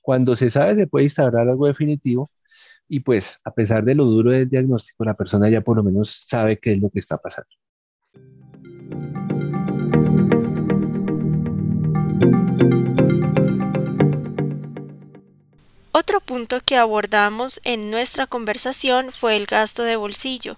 Cuando 0.04 0.36
se 0.36 0.50
sabe 0.50 0.76
se 0.76 0.88
puede 0.88 1.06
instaurar 1.06 1.50
algo 1.50 1.68
definitivo, 1.68 2.30
y 2.88 3.02
pues 3.02 3.40
a 3.44 3.52
pesar 3.52 3.84
de 3.84 3.96
lo 3.96 4.06
duro 4.06 4.32
del 4.32 4.50
diagnóstico, 4.50 5.06
la 5.06 5.14
persona 5.14 5.50
ya 5.50 5.62
por 5.62 5.78
lo 5.78 5.84
menos 5.84 6.26
sabe 6.28 6.58
qué 6.58 6.74
es 6.74 6.80
lo 6.80 6.90
que 6.90 7.00
está 7.00 7.18
pasando. 7.18 7.50
Otro 15.92 16.20
punto 16.22 16.60
que 16.66 16.78
abordamos 16.78 17.62
en 17.64 17.92
nuestra 17.92 18.26
conversación 18.26 19.12
fue 19.12 19.36
el 19.38 19.46
gasto 19.46 19.84
de 19.84 19.96
bolsillo, 19.96 20.56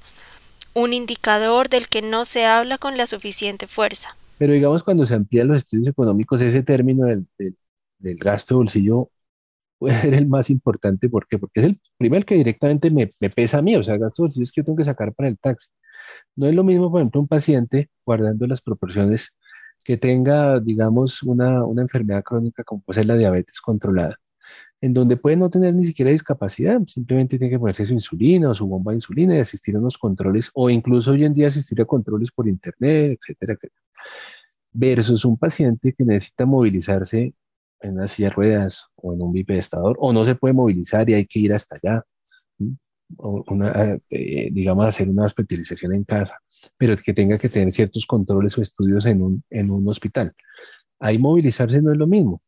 un 0.73 0.93
indicador 0.93 1.69
del 1.69 1.87
que 1.87 2.01
no 2.01 2.25
se 2.25 2.45
habla 2.45 2.77
con 2.77 2.97
la 2.97 3.07
suficiente 3.07 3.67
fuerza. 3.67 4.15
Pero 4.37 4.53
digamos 4.53 4.83
cuando 4.83 5.05
se 5.05 5.13
amplían 5.13 5.47
los 5.47 5.57
estudios 5.57 5.87
económicos, 5.87 6.41
ese 6.41 6.63
término 6.63 7.05
del, 7.05 7.27
del 7.99 8.17
gasto 8.17 8.55
de 8.55 8.57
bolsillo 8.57 9.09
puede 9.77 9.99
ser 9.99 10.13
el 10.13 10.27
más 10.27 10.49
importante. 10.49 11.09
¿Por 11.09 11.27
qué? 11.27 11.39
Porque 11.39 11.59
es 11.59 11.65
el 11.67 11.81
primer 11.97 12.23
que 12.23 12.35
directamente 12.35 12.91
me, 12.91 13.09
me 13.19 13.29
pesa 13.29 13.57
a 13.57 13.61
mí, 13.61 13.75
o 13.75 13.83
sea, 13.83 13.97
gastos 13.97 14.35
que 14.35 14.45
yo 14.61 14.63
tengo 14.63 14.77
que 14.77 14.85
sacar 14.85 15.13
para 15.13 15.27
el 15.29 15.39
taxi. 15.39 15.69
No 16.35 16.47
es 16.47 16.55
lo 16.55 16.63
mismo, 16.63 16.91
por 16.91 17.01
ejemplo, 17.01 17.21
un 17.21 17.27
paciente, 17.27 17.89
guardando 18.05 18.45
las 18.47 18.61
proporciones, 18.61 19.29
que 19.83 19.97
tenga, 19.97 20.59
digamos, 20.59 21.23
una, 21.23 21.65
una 21.65 21.81
enfermedad 21.81 22.23
crónica 22.23 22.63
como 22.63 22.83
puede 22.83 22.99
ser 22.99 23.07
la 23.07 23.17
diabetes 23.17 23.59
controlada, 23.59 24.19
en 24.81 24.93
donde 24.93 25.15
puede 25.15 25.37
no 25.37 25.49
tener 25.49 25.75
ni 25.75 25.85
siquiera 25.85 26.11
discapacidad, 26.11 26.81
simplemente 26.87 27.37
tiene 27.37 27.51
que 27.51 27.59
ponerse 27.59 27.85
su 27.85 27.93
insulina 27.93 28.49
o 28.49 28.55
su 28.55 28.67
bomba 28.67 28.91
de 28.91 28.97
insulina 28.97 29.35
y 29.35 29.39
asistir 29.39 29.75
a 29.75 29.79
unos 29.79 29.97
controles, 29.97 30.49
o 30.55 30.69
incluso 30.71 31.11
hoy 31.11 31.23
en 31.23 31.33
día 31.33 31.47
asistir 31.47 31.79
a 31.81 31.85
controles 31.85 32.29
por 32.31 32.47
internet, 32.47 33.19
etcétera, 33.19 33.53
etcétera. 33.53 33.81
Versus 34.73 35.23
un 35.23 35.37
paciente 35.37 35.93
que 35.93 36.03
necesita 36.03 36.45
movilizarse 36.47 37.35
en 37.79 37.93
una 37.93 38.07
silla 38.07 38.29
de 38.29 38.33
ruedas 38.33 38.85
o 38.95 39.13
en 39.13 39.21
un 39.21 39.31
bipedestador, 39.31 39.97
o 39.99 40.11
no 40.11 40.25
se 40.25 40.35
puede 40.35 40.53
movilizar 40.53 41.07
y 41.09 41.13
hay 41.13 41.25
que 41.25 41.39
ir 41.39 41.53
hasta 41.53 41.75
allá, 41.75 42.03
eh, 44.09 44.49
digamos, 44.51 44.85
hacer 44.87 45.09
una 45.09 45.25
hospitalización 45.25 45.93
en 45.93 46.05
casa, 46.05 46.37
pero 46.77 46.97
que 46.97 47.13
tenga 47.13 47.37
que 47.37 47.49
tener 47.49 47.71
ciertos 47.71 48.05
controles 48.07 48.57
o 48.57 48.61
estudios 48.61 49.05
en 49.05 49.21
un, 49.21 49.43
en 49.49 49.69
un 49.69 49.87
hospital. 49.87 50.33
Ahí 50.99 51.17
movilizarse 51.19 51.81
no 51.81 51.91
es 51.91 51.97
lo 51.97 52.07
mismo. 52.07 52.39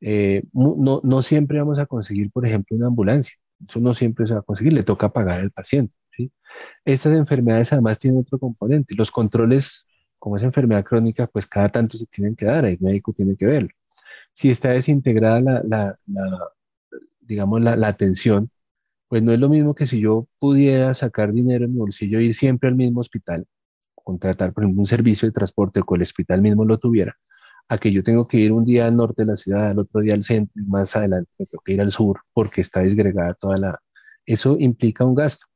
Eh, 0.00 0.44
no, 0.52 1.00
no 1.02 1.22
siempre 1.22 1.58
vamos 1.58 1.78
a 1.78 1.86
conseguir, 1.86 2.30
por 2.30 2.46
ejemplo, 2.46 2.76
una 2.76 2.88
ambulancia. 2.88 3.34
Eso 3.66 3.80
no 3.80 3.94
siempre 3.94 4.26
se 4.26 4.34
va 4.34 4.40
a 4.40 4.42
conseguir, 4.42 4.72
le 4.72 4.82
toca 4.82 5.12
pagar 5.12 5.40
al 5.40 5.50
paciente. 5.50 5.94
Estas 6.84 7.16
enfermedades 7.16 7.72
además 7.72 7.98
tienen 7.98 8.20
otro 8.20 8.38
componente. 8.38 8.94
Los 8.96 9.10
controles, 9.10 9.86
como 10.18 10.36
es 10.36 10.42
enfermedad 10.42 10.84
crónica, 10.84 11.26
pues 11.26 11.46
cada 11.46 11.68
tanto 11.68 11.96
se 11.98 12.06
tienen 12.06 12.36
que 12.36 12.46
dar, 12.46 12.64
el 12.64 12.78
médico 12.80 13.12
tiene 13.12 13.36
que 13.36 13.46
verlo 13.46 13.70
si 14.34 14.50
está 14.50 14.70
desintegrada 14.70 15.62
la, 15.62 15.98
digamos, 17.20 17.60
la, 17.62 17.88
atención, 17.88 18.50
pues 19.08 19.22
no 19.22 19.32
es 19.32 19.40
lo 19.40 19.48
mismo 19.48 19.74
que 19.74 19.86
si 19.86 20.00
yo 20.00 20.28
pudiera 20.38 20.94
sacar 20.94 21.32
dinero 21.32 21.64
en 21.64 21.72
mi 21.72 21.78
bolsillo 21.78 22.18
e 22.18 22.24
ir 22.24 22.34
siempre 22.34 22.68
al 22.68 22.76
mismo 22.76 23.00
hospital, 23.00 23.46
contratar, 23.94 24.52
por 24.52 24.64
ejemplo, 24.64 24.80
un 24.82 24.86
servicio 24.86 25.28
de 25.28 25.32
transporte 25.32 25.80
o 25.80 25.84
que 25.84 25.94
el 25.96 26.02
hospital 26.02 26.42
mismo 26.42 26.64
lo 26.64 26.78
tuviera, 26.78 27.16
a 27.70 27.78
que 27.78 27.92
yo 27.92 28.02
tengo 28.02 28.26
que 28.26 28.36
ir 28.36 28.50
un 28.50 28.64
día 28.64 28.86
al 28.86 28.96
norte 28.96 29.22
de 29.22 29.26
la 29.26 29.36
ciudad, 29.36 29.70
al 29.70 29.78
otro 29.78 30.00
día 30.00 30.14
al 30.14 30.24
centro 30.24 30.60
y 30.60 30.66
más 30.66 30.96
adelante 30.96 31.30
me 31.38 31.46
tengo 31.46 31.62
que 31.64 31.72
ir 31.74 31.80
al 31.80 31.92
sur 31.92 32.20
porque 32.32 32.62
está 32.62 32.80
desgregada 32.80 33.34
toda 33.34 33.56
la... 33.58 33.80
Eso 34.26 34.56
implica 34.58 35.04
un 35.04 35.14
gasto. 35.14 35.46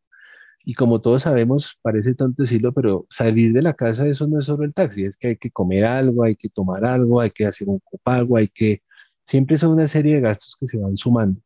Y 0.64 0.74
como 0.74 1.00
todos 1.00 1.22
sabemos, 1.22 1.76
parece 1.82 2.14
tonto 2.14 2.44
decirlo, 2.44 2.72
pero 2.72 3.04
salir 3.10 3.52
de 3.52 3.62
la 3.62 3.74
casa, 3.74 4.06
eso 4.06 4.28
no 4.28 4.38
es 4.38 4.44
solo 4.44 4.62
el 4.62 4.72
taxi, 4.72 5.04
es 5.04 5.16
que 5.16 5.28
hay 5.28 5.36
que 5.36 5.50
comer 5.50 5.84
algo, 5.84 6.22
hay 6.22 6.36
que 6.36 6.48
tomar 6.48 6.84
algo, 6.84 7.20
hay 7.20 7.30
que 7.30 7.46
hacer 7.46 7.68
un 7.68 7.80
copago, 7.80 8.36
hay 8.36 8.46
que... 8.46 8.82
Siempre 9.24 9.58
son 9.58 9.72
una 9.72 9.88
serie 9.88 10.14
de 10.14 10.20
gastos 10.20 10.56
que 10.58 10.68
se 10.68 10.78
van 10.78 10.96
sumando. 10.96 11.40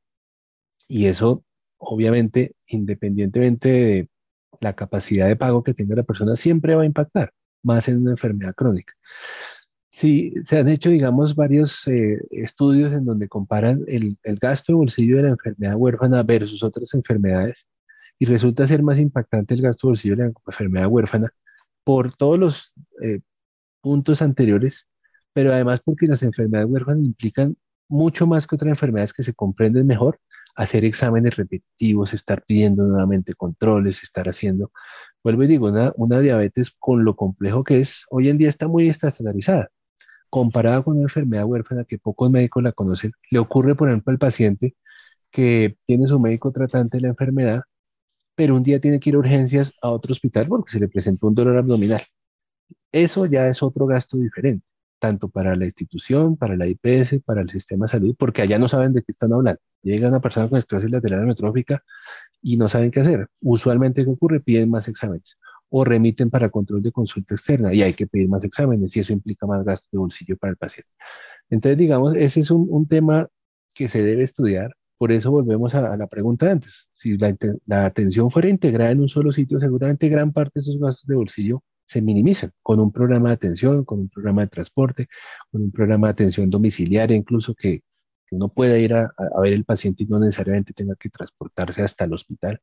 Y 0.87 1.07
eso, 1.07 1.45
obviamente, 1.79 2.57
independientemente 2.67 3.69
de 3.71 4.11
la 4.61 4.75
capacidad 4.75 5.29
de 5.29 5.37
pago 5.37 5.65
que 5.65 5.73
tenga 5.73 5.97
la 5.97 6.03
persona, 6.03 6.37
siempre 6.37 6.75
va 6.75 6.83
a 6.83 6.87
impactar, 6.87 7.33
más 7.63 7.89
en 7.89 8.03
una 8.03 8.11
enfermedad 8.11 8.55
crónica. 8.55 8.93
Sí, 9.99 10.33
se 10.45 10.59
han 10.61 10.69
hecho, 10.69 10.91
digamos, 10.91 11.35
varios 11.35 11.89
eh, 11.89 12.21
estudios 12.31 12.93
en 12.93 13.05
donde 13.05 13.27
comparan 13.27 13.83
el, 13.89 14.17
gasto 14.41 14.73
de 14.73 14.77
bolsillo 14.77 15.17
de 15.17 15.25
la 15.25 15.29
enfermedad 15.31 15.75
huérfana 15.75 16.23
versus 16.23 16.63
otras 16.63 16.95
enfermedades 16.95 17.67
y 18.17 18.27
resulta 18.27 18.69
ser 18.69 18.81
más 18.85 19.01
impactante 19.01 19.55
el 19.55 19.63
gasto 19.63 19.89
bolsillo 19.89 20.15
de 20.15 20.23
la 20.23 20.33
enfermedad 20.47 20.87
huérfana 20.87 21.33
por 21.83 22.15
todos 22.15 22.39
los 22.39 22.73
eh, 23.03 23.23
puntos 23.81 24.23
anteriores, 24.23 24.87
pero 25.33 25.53
además 25.53 25.81
porque 25.85 26.07
las 26.07 26.23
enfermedades 26.23 26.71
huérfanas 26.71 27.05
implican 27.05 27.57
mucho 27.89 28.29
más 28.29 28.47
que 28.47 28.55
otras 28.55 28.71
enfermedades 28.71 29.13
que 29.13 29.25
se 29.25 29.35
comprenden 29.35 29.85
mejor, 29.85 30.21
hacer 30.55 30.85
exámenes 30.85 31.37
repetitivos, 31.37 32.15
estar 32.15 32.45
pidiendo 32.47 32.85
nuevamente 32.85 33.35
controles, 33.35 34.05
estar 34.05 34.29
haciendo, 34.29 34.71
vuelvo 35.25 35.43
y 35.43 35.49
digo, 35.49 35.67
una, 35.67 35.93
una 35.97 36.21
diabetes 36.21 36.71
con 36.79 37.05
lo 37.05 37.17
complejo 37.17 37.65
que 37.65 37.81
es, 37.81 38.05
hoy 38.11 38.29
en 38.29 38.39
día 38.39 38.49
está 38.49 38.69
muy 38.69 38.89
estandarizada. 38.89 39.71
Comparada 40.31 40.83
con 40.83 40.95
una 40.97 41.05
enfermedad 41.05 41.45
huérfana 41.45 41.85
que 41.85 41.99
pocos 41.99 42.31
médicos 42.31 42.63
la 42.63 42.73
conocen, 42.73 43.13
le 43.31 43.39
ocurre, 43.39 43.75
por 43.75 43.89
ejemplo, 43.89 44.13
al 44.13 44.19
paciente 44.19 44.77
que 45.31 45.77
tiene 45.87 46.07
su 46.07 46.19
médico 46.21 46.53
tratante 46.53 46.99
de 46.99 47.03
la 47.03 47.09
enfermedad, 47.09 47.63
pero 48.35 48.57
un 48.57 48.63
día 48.63 48.81
tiene 48.81 49.01
que 49.01 49.11
ir 49.11 49.17
a 49.17 49.19
urgencias 49.21 49.73
a 49.83 49.91
otro 49.91 50.13
hospital 50.13 50.47
porque 50.49 50.73
se 50.73 50.81
le 50.81 50.89
presentó 50.89 51.29
un 51.29 51.35
dolor 51.35 51.59
abdominal. 51.59 52.03
Eso 52.93 53.27
ya 53.27 53.49
es 53.49 53.63
otro 53.63 53.87
gasto 53.87 54.17
diferente, 54.17 54.67
tanto 54.99 55.29
para 55.29 55.57
la 55.57 55.67
institución, 55.67 56.37
para 56.37 56.57
la 56.57 56.67
IPS, 56.67 57.21
para 57.25 57.43
el 57.43 57.51
sistema 57.51 57.87
de 57.87 57.93
salud, 57.93 58.17
porque 58.19 58.43
allá 58.43 58.59
no 58.59 58.69
saben 58.69 58.93
de 58.93 59.03
qué 59.03 59.13
están 59.13 59.33
hablando. 59.33 59.61
Llega 59.83 60.09
una 60.09 60.21
persona 60.21 60.49
con 60.49 60.59
esclerosis 60.59 60.91
lateral 60.91 61.23
amiotrófica 61.23 61.83
y 62.43 62.57
no 62.57 62.69
saben 62.69 62.91
qué 62.91 63.01
hacer. 63.01 63.29
Usualmente, 63.41 64.05
¿qué 64.05 64.11
ocurre? 64.11 64.41
Piden 64.41 64.71
más 64.71 64.89
exámenes 64.89 65.37
o 65.71 65.85
remiten 65.85 66.31
para 66.31 66.51
control 66.51 66.83
de 66.83 66.93
consulta 66.93 67.35
externa 67.35 67.73
y 67.75 67.83
hay 67.83 67.95
que 67.95 68.07
pedir 68.07 68.29
más 68.29 68.43
exámenes 68.45 68.97
y 68.97 69.01
eso 69.01 69.13
implica 69.13 69.47
más 69.47 69.65
gasto 69.65 69.89
de 69.93 69.99
bolsillo 69.99 70.37
para 70.37 70.53
el 70.53 70.57
paciente. 70.57 70.91
Entonces, 71.51 71.79
digamos, 71.79 72.15
ese 72.17 72.41
es 72.41 72.51
un, 72.51 72.87
tema 72.89 73.29
que 73.75 73.89
se 73.89 74.03
debe 74.03 74.25
estudiar. 74.25 74.75
Por 74.99 75.13
eso 75.13 75.31
volvemos 75.31 75.75
a, 75.75 75.97
la 75.97 76.07
pregunta 76.07 76.47
de 76.47 76.53
antes. 76.53 76.89
Si 76.93 77.17
la, 77.17 77.37
la, 77.67 77.87
atención 77.87 78.31
fuera 78.31 78.49
integrada 78.49 78.91
en 78.91 79.01
un 79.01 79.09
solo 79.09 79.33
sitio, 79.33 79.61
seguramente 79.61 80.09
gran 80.09 80.33
parte 80.33 80.53
de 80.57 80.61
esos 80.63 80.79
gastos 80.79 81.07
de 81.07 81.15
bolsillo 81.15 81.63
se 81.87 82.03
minimizan 82.03 82.53
con 82.63 82.81
un 82.81 82.93
programa 82.93 83.31
de 83.31 83.37
atención, 83.37 83.85
con 83.85 84.01
un 84.01 84.09
programa 84.09 84.43
de 84.43 84.49
transporte, 84.49 85.09
con 85.51 85.63
un 85.63 85.73
programa 85.73 86.09
de 86.09 86.13
atención 86.13 86.51
domiciliaria, 86.51 87.17
incluso 87.17 87.55
que, 87.55 87.83
uno 88.31 88.49
pueda 88.49 88.79
ir 88.79 88.95
a, 88.95 89.13
ver 89.41 89.53
el 89.53 89.65
paciente 89.65 90.05
y 90.05 90.07
no 90.07 90.19
necesariamente 90.19 90.73
tenga 90.73 90.95
que 90.97 91.09
transportarse 91.09 91.83
hasta 91.83 92.05
el 92.05 92.13
hospital. 92.13 92.61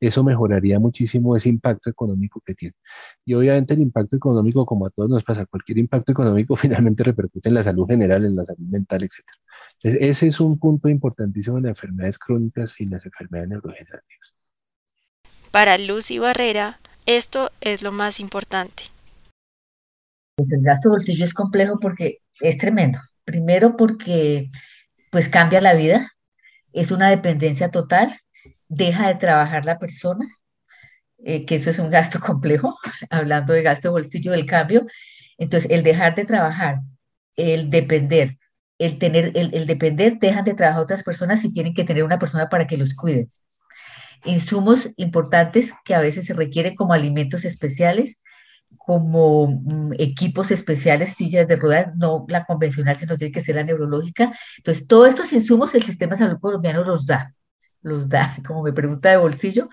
Eso 0.00 0.24
mejoraría 0.24 0.78
muchísimo 0.78 1.36
ese 1.36 1.48
impacto 1.48 1.90
económico 1.90 2.40
que 2.44 2.54
tiene. 2.54 2.74
Y 3.24 3.34
obviamente 3.34 3.74
el 3.74 3.80
impacto 3.80 4.16
económico, 4.16 4.64
como 4.66 4.86
a 4.86 4.90
todos 4.90 5.10
nos 5.10 5.24
pasa, 5.24 5.46
cualquier 5.46 5.78
impacto 5.78 6.12
económico 6.12 6.56
finalmente 6.56 7.02
repercute 7.02 7.48
en 7.48 7.54
la 7.54 7.64
salud 7.64 7.86
general, 7.86 8.24
en 8.24 8.36
la 8.36 8.44
salud 8.44 8.66
mental, 8.66 9.02
etc. 9.02 9.24
ese 9.82 10.28
es 10.28 10.40
un 10.40 10.58
punto 10.58 10.88
importantísimo 10.88 11.58
en 11.58 11.64
las 11.64 11.70
enfermedades 11.70 12.18
crónicas 12.18 12.80
y 12.80 12.86
las 12.86 13.04
enfermedades 13.04 13.50
neurodegenerativas. 13.50 14.34
Para 15.50 15.78
Lucy 15.78 16.18
Barrera, 16.18 16.80
esto 17.06 17.50
es 17.60 17.82
lo 17.82 17.92
más 17.92 18.18
importante. 18.18 18.84
Pues 20.36 20.50
el 20.50 20.62
gasto 20.62 20.90
bolsillo 20.90 21.24
es 21.24 21.32
complejo 21.32 21.78
porque 21.78 22.18
es 22.40 22.58
tremendo. 22.58 22.98
Primero 23.24 23.76
porque 23.76 24.48
pues 25.14 25.28
cambia 25.28 25.60
la 25.60 25.74
vida, 25.74 26.12
es 26.72 26.90
una 26.90 27.08
dependencia 27.08 27.70
total, 27.70 28.18
deja 28.66 29.06
de 29.06 29.14
trabajar 29.14 29.64
la 29.64 29.78
persona, 29.78 30.26
eh, 31.24 31.46
que 31.46 31.54
eso 31.54 31.70
es 31.70 31.78
un 31.78 31.88
gasto 31.88 32.18
complejo, 32.18 32.76
hablando 33.10 33.52
de 33.52 33.62
gasto 33.62 33.86
de 33.86 33.92
bolsillo 33.92 34.32
del 34.32 34.44
cambio. 34.44 34.84
Entonces, 35.38 35.70
el 35.70 35.84
dejar 35.84 36.16
de 36.16 36.24
trabajar, 36.24 36.80
el 37.36 37.70
depender, 37.70 38.38
el 38.76 38.98
tener, 38.98 39.30
el, 39.36 39.54
el 39.54 39.68
depender, 39.68 40.18
dejan 40.18 40.44
de 40.44 40.54
trabajar 40.54 40.82
otras 40.82 41.04
personas 41.04 41.44
y 41.44 41.52
tienen 41.52 41.74
que 41.74 41.84
tener 41.84 42.02
una 42.02 42.18
persona 42.18 42.48
para 42.48 42.66
que 42.66 42.76
los 42.76 42.92
cuide. 42.92 43.28
Insumos 44.24 44.90
importantes 44.96 45.72
que 45.84 45.94
a 45.94 46.00
veces 46.00 46.24
se 46.24 46.34
requieren 46.34 46.74
como 46.74 46.92
alimentos 46.92 47.44
especiales, 47.44 48.20
como 48.84 49.48
mm, 49.48 49.94
equipos 49.98 50.50
especiales, 50.50 51.14
sillas 51.14 51.48
de 51.48 51.56
ruedas, 51.56 51.96
no 51.96 52.26
la 52.28 52.44
convencional, 52.44 52.98
sino 52.98 53.16
tiene 53.16 53.32
que 53.32 53.40
ser 53.40 53.54
la 53.56 53.64
neurológica. 53.64 54.32
Entonces, 54.58 54.86
todos 54.86 55.08
estos 55.08 55.32
insumos 55.32 55.74
el 55.74 55.82
sistema 55.84 56.12
de 56.12 56.18
salud 56.18 56.38
colombiano 56.40 56.84
los 56.84 57.06
da, 57.06 57.34
los 57.82 58.08
da, 58.08 58.36
como 58.46 58.62
me 58.62 58.72
pregunta 58.72 59.10
de 59.10 59.16
bolsillo. 59.16 59.68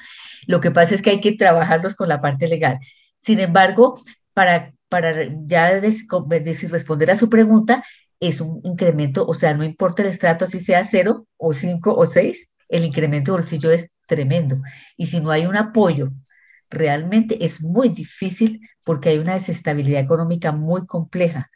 Lo 0.47 0.61
que 0.61 0.71
pasa 0.71 0.95
es 0.95 1.01
que 1.01 1.11
hay 1.11 1.21
que 1.21 1.33
trabajarlos 1.33 1.95
con 1.95 2.07
la 2.09 2.21
parte 2.21 2.47
legal. 2.47 2.79
Sin 3.17 3.39
embargo, 3.39 4.01
para, 4.33 4.73
para 4.89 5.13
ya 5.45 5.79
decir, 5.79 6.71
responder 6.71 7.11
a 7.11 7.15
su 7.15 7.29
pregunta, 7.29 7.83
es 8.19 8.39
un 8.39 8.61
incremento, 8.63 9.25
o 9.27 9.33
sea, 9.33 9.53
no 9.53 9.63
importa 9.63 10.03
el 10.03 10.09
estrato 10.09 10.45
si 10.47 10.59
sea 10.59 10.85
cero 10.85 11.25
o 11.37 11.53
cinco 11.53 11.93
o 11.95 12.05
seis, 12.05 12.49
el 12.69 12.85
incremento 12.85 13.31
de 13.31 13.39
bolsillo 13.41 13.71
es 13.71 13.89
tremendo. 14.07 14.61
Y 14.95 15.07
si 15.07 15.19
no 15.19 15.31
hay 15.31 15.47
un 15.47 15.57
apoyo 15.57 16.11
realmente 16.71 17.45
es 17.45 17.61
muy 17.61 17.89
difícil 17.89 18.61
porque 18.83 19.09
hay 19.09 19.19
una 19.19 19.33
desestabilidad 19.33 20.01
económica 20.01 20.51
muy 20.51 20.87
compleja. 20.87 21.51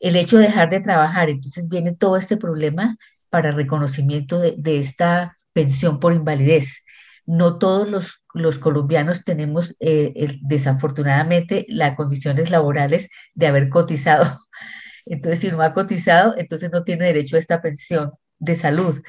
El 0.00 0.16
hecho 0.16 0.36
de 0.36 0.44
dejar 0.44 0.68
de 0.68 0.80
trabajar, 0.80 1.30
entonces 1.30 1.68
viene 1.68 1.94
todo 1.94 2.16
este 2.16 2.36
problema 2.36 2.98
para 3.30 3.52
reconocimiento 3.52 4.40
de, 4.40 4.78
esta 4.78 5.38
pensión 5.52 6.00
por 6.00 6.12
invalidez. 6.12 6.82
No 7.24 7.58
todos 7.58 8.18
los, 8.34 8.58
colombianos 8.58 9.24
tenemos 9.24 9.76
eh, 9.78 10.38
desafortunadamente 10.42 11.64
las 11.68 11.94
condiciones 11.94 12.50
laborales 12.50 13.08
de 13.34 13.46
haber 13.46 13.68
cotizado. 13.68 14.40
Entonces, 15.06 15.40
si 15.40 15.50
no 15.50 15.62
ha 15.62 15.72
cotizado, 15.72 16.34
entonces 16.38 16.70
no 16.70 16.84
tiene 16.84 17.06
derecho 17.06 17.34
a 17.34 17.40
esta 17.40 17.60
pensión 17.60 18.12
de 18.38 18.54
salud. 18.54 19.02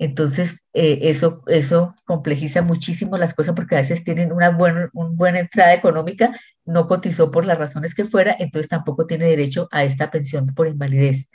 Entonces, 0.00 0.56
eh, 0.72 0.98
eso, 1.02 1.42
eso 1.46 1.94
complejiza 2.06 2.62
muchísimo 2.62 3.18
las 3.18 3.34
cosas 3.34 3.54
porque 3.54 3.74
a 3.74 3.80
veces 3.80 4.02
tienen 4.02 4.32
una, 4.32 4.48
buena, 4.48 4.88
una 4.94 5.10
buena 5.10 5.40
entrada 5.40 5.74
económica, 5.74 6.34
no 6.64 6.86
cotizó 6.86 7.30
por 7.30 7.44
las 7.44 7.58
razones 7.58 7.94
que 7.94 8.06
fuera, 8.06 8.34
entonces 8.38 8.70
tampoco 8.70 9.06
tiene 9.06 9.26
derecho 9.26 9.68
a 9.70 9.84
esta 9.84 10.10
pensión 10.10 10.46
por 10.56 10.66
invalidez. 10.66 11.28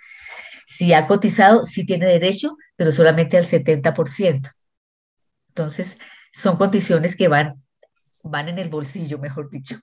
Si 0.66 0.94
ha 0.94 1.06
cotizado, 1.06 1.64
sí 1.64 1.86
tiene 1.86 2.08
derecho, 2.08 2.58
pero 2.76 2.92
solamente 2.92 3.38
al 3.38 3.46
70%. 3.46 4.52
Entonces, 5.50 6.00
son 6.34 6.58
condiciones 6.58 7.16
que 7.16 7.28
van, 7.28 7.62
van 8.24 8.50
en 8.50 8.58
el 8.58 8.70
bolsillo, 8.70 9.20
mejor 9.20 9.52
dicho. 9.52 9.80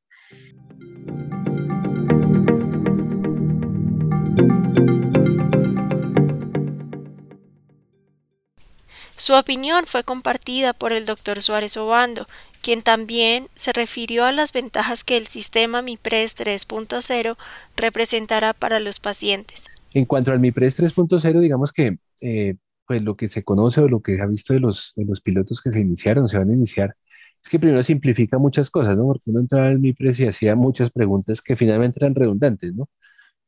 Su 9.22 9.34
opinión 9.34 9.84
fue 9.86 10.02
compartida 10.02 10.72
por 10.72 10.90
el 10.90 11.06
doctor 11.06 11.40
Suárez 11.42 11.76
Obando, 11.76 12.26
quien 12.60 12.82
también 12.82 13.46
se 13.54 13.72
refirió 13.72 14.24
a 14.24 14.32
las 14.32 14.52
ventajas 14.52 15.04
que 15.04 15.16
el 15.16 15.28
sistema 15.28 15.80
MIPRES 15.80 16.36
3.0 16.36 17.36
representará 17.76 18.52
para 18.52 18.80
los 18.80 18.98
pacientes. 18.98 19.68
En 19.94 20.06
cuanto 20.06 20.32
al 20.32 20.40
MIPRES 20.40 20.76
3.0, 20.76 21.38
digamos 21.38 21.70
que 21.70 21.98
eh, 22.20 22.56
pues 22.84 23.00
lo 23.02 23.16
que 23.16 23.28
se 23.28 23.44
conoce 23.44 23.80
o 23.80 23.86
lo 23.86 24.00
que 24.00 24.16
se 24.16 24.22
ha 24.22 24.26
visto 24.26 24.54
de 24.54 24.58
los, 24.58 24.92
de 24.96 25.04
los 25.04 25.20
pilotos 25.20 25.60
que 25.60 25.70
se 25.70 25.78
iniciaron, 25.78 26.28
se 26.28 26.38
van 26.38 26.50
a 26.50 26.54
iniciar, 26.54 26.96
es 27.44 27.48
que 27.48 27.60
primero 27.60 27.84
simplifica 27.84 28.38
muchas 28.38 28.70
cosas, 28.70 28.96
¿no? 28.96 29.06
Porque 29.06 29.30
uno 29.30 29.38
entraba 29.38 29.68
al 29.68 29.78
MIPRES 29.78 30.18
y 30.18 30.26
hacía 30.26 30.56
muchas 30.56 30.90
preguntas 30.90 31.40
que 31.40 31.54
finalmente 31.54 32.00
eran 32.00 32.16
redundantes, 32.16 32.74
¿no? 32.74 32.88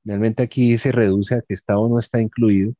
Finalmente 0.05 0.45
aquí 0.45 0.79
se 0.79 0.93
reduce 0.93 1.35
a 1.35 1.43
que 1.43 1.55
está 1.55 1.77
o 1.77 1.89
no 1.89 1.99
está 1.99 2.21
incluido 2.21 2.75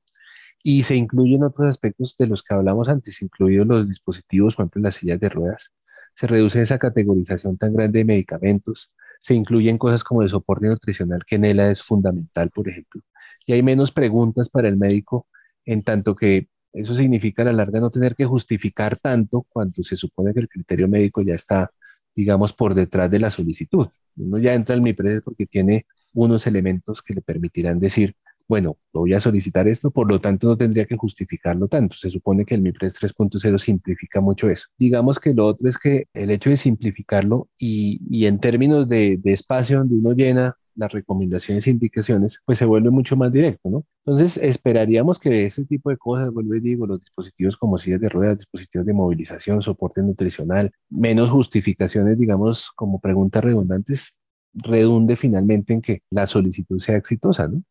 y 0.66 0.83
se 0.85 0.96
incluyen 0.96 1.44
otros 1.44 1.68
aspectos 1.68 2.16
de 2.18 2.27
los 2.27 2.42
que 2.42 2.55
hablamos 2.55 2.88
antes, 2.88 3.20
incluidos 3.20 3.66
los 3.66 3.87
dispositivos, 3.87 4.57
por 4.57 4.64
ejemplo, 4.64 4.83
las 4.83 4.94
sillas 4.94 5.20
de 5.20 5.29
ruedas. 5.29 5.72
Se 6.16 6.27
reduce 6.27 6.62
esa 6.62 6.79
categorización 6.79 7.59
tan 7.59 7.74
grande 7.74 7.98
de 7.98 8.07
medicamentos. 8.07 8.90
Se 9.20 9.35
incluyen 9.35 9.77
cosas 9.77 10.03
como 10.03 10.22
el 10.22 10.31
soporte 10.31 10.66
nutricional, 10.66 11.22
que 11.27 11.37
en 11.37 11.44
ELA 11.44 11.70
es 11.70 11.83
fundamental, 11.83 12.50
por 12.50 12.68
ejemplo. 12.68 13.03
Y 13.46 13.53
hay 13.53 13.62
menos 13.62 13.92
preguntas 13.92 14.48
para 14.48 14.68
el 14.68 14.79
médico, 14.79 15.27
en 15.66 15.83
tanto 15.83 16.16
que 16.16 16.48
eso 16.72 16.94
significa 16.94 17.42
a 17.42 17.46
la 17.46 17.53
larga 17.53 17.79
no 17.81 17.90
tener 17.90 18.14
que 18.14 18.24
justificar 18.24 18.96
tanto 18.96 19.42
cuando 19.50 19.83
se 19.83 19.96
supone 19.96 20.33
que 20.33 20.40
el 20.40 20.48
criterio 20.48 20.88
médico 20.88 21.20
ya 21.20 21.35
está, 21.35 21.72
digamos, 22.16 22.55
por 22.55 22.74
detrás 22.74 23.11
de 23.11 23.18
la 23.18 23.31
solicitud. 23.31 23.88
Uno 24.16 24.38
ya 24.38 24.55
entra 24.55 24.74
al 24.74 24.81
MIPRES 24.81 25.20
porque 25.22 25.44
tiene 25.44 25.87
unos 26.14 26.46
elementos 26.46 27.03
que 27.03 27.12
le 27.12 27.20
permitirán 27.20 27.79
decir, 27.79 28.16
bueno, 28.48 28.76
voy 28.92 29.14
a 29.14 29.20
solicitar 29.20 29.66
esto, 29.68 29.90
por 29.90 30.11
lo 30.11 30.20
tanto 30.20 30.46
no 30.46 30.57
tendría 30.57 30.87
que 30.87 30.96
justificarlo 30.96 31.68
tanto. 31.68 31.96
Se 31.96 32.11
supone 32.11 32.44
que 32.44 32.54
el 32.54 32.62
MIPRES 32.62 33.00
3.0 33.00 33.59
simplifica 33.59 34.20
mucho 34.20 34.48
eso. 34.50 34.66
Digamos 34.78 35.18
que 35.18 35.35
lo 35.35 35.46
otro 35.46 35.68
es 35.68 35.78
que 35.78 36.07
el 36.12 36.30
hecho 36.30 36.50
de 36.50 36.57
simplificarlo 36.57 37.48
y, 37.59 38.26
en 38.26 38.38
términos 38.40 38.88
de, 38.88 39.20
espacio 39.24 39.78
donde 39.78 39.96
uno 39.96 40.12
llena 40.12 40.57
las 40.76 40.92
recomendaciones 40.92 41.66
e 41.66 41.70
indicaciones, 41.70 42.40
pues 42.44 42.59
se 42.59 42.64
vuelve 42.64 42.90
mucho 42.90 43.16
más 43.16 43.33
directo, 43.33 43.70
¿no? 43.70 43.85
Entonces, 44.04 44.37
esperaríamos 44.38 45.20
que 45.20 45.46
ese 45.46 45.64
tipo 45.64 45.88
de 45.90 45.96
cosas, 45.96 46.33
vuelvo 46.33 46.54
y 46.57 46.61
digo, 46.61 46.87
los 46.87 47.00
dispositivos 47.00 47.57
como 47.57 47.78
sillas 47.78 48.00
de 48.00 48.09
ruedas, 48.09 48.38
dispositivos 48.38 48.87
de 48.87 48.92
movilización, 48.92 49.62
soporte 49.62 50.02
nutricional, 50.02 50.72
menos 50.90 51.30
justificaciones, 51.30 52.18
digamos, 52.18 52.72
como 52.74 53.00
preguntas 53.00 53.44
redundantes, 53.44 54.16
redunde 54.52 55.16
finalmente 55.16 55.74
en 55.74 55.80
que 55.80 56.02
la 56.11 56.26
solicitud 56.26 56.78
sea 56.80 56.96
exitosa, 56.96 57.48
¿no? 57.48 57.62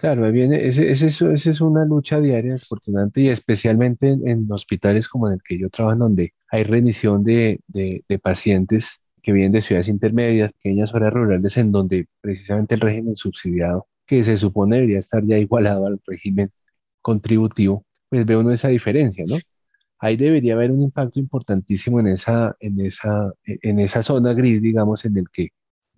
Claro, 0.00 0.32
viene, 0.32 0.66
ese, 0.66 0.90
ese, 0.90 1.08
ese 1.08 1.50
es 1.50 1.60
una 1.60 1.84
lucha 1.84 2.20
diaria, 2.20 2.52
desafortunadamente, 2.54 3.20
y 3.20 3.28
especialmente 3.28 4.08
en, 4.08 4.50
hospitales 4.50 5.06
como 5.06 5.28
en 5.28 5.34
el 5.34 5.40
que 5.46 5.58
yo 5.58 5.68
trabajo, 5.68 5.98
donde 5.98 6.32
hay 6.48 6.64
remisión 6.64 7.22
de, 7.22 7.60
de, 7.68 8.18
pacientes 8.18 9.02
que 9.22 9.32
vienen 9.32 9.52
de 9.52 9.60
ciudades 9.60 9.88
intermedias, 9.88 10.52
pequeñas 10.54 10.88
zonas 10.88 11.12
rurales, 11.12 11.54
en 11.58 11.70
donde 11.70 12.08
precisamente 12.22 12.76
el 12.76 12.80
régimen 12.80 13.14
subsidiado, 13.14 13.88
que 14.06 14.24
se 14.24 14.38
supone 14.38 14.76
debería 14.76 15.00
estar 15.00 15.22
ya 15.22 15.36
igualado 15.36 15.86
al 15.86 16.00
régimen 16.06 16.50
contributivo, 17.02 17.84
pues 18.08 18.24
ve 18.24 18.38
uno 18.38 18.52
esa 18.52 18.68
diferencia, 18.68 19.24
¿no? 19.28 19.36
Ahí 19.98 20.16
debería 20.16 20.54
haber 20.54 20.70
un 20.70 20.80
impacto 20.80 21.20
importantísimo 21.20 22.00
en 22.00 22.06
esa, 22.08 22.56
en 22.60 22.80
esa, 22.80 23.34
en 23.44 23.80
esa 23.80 24.02
zona 24.02 24.32
gris, 24.32 24.62
digamos, 24.62 25.04
en 25.04 25.18
el 25.18 25.28
que 25.30 25.50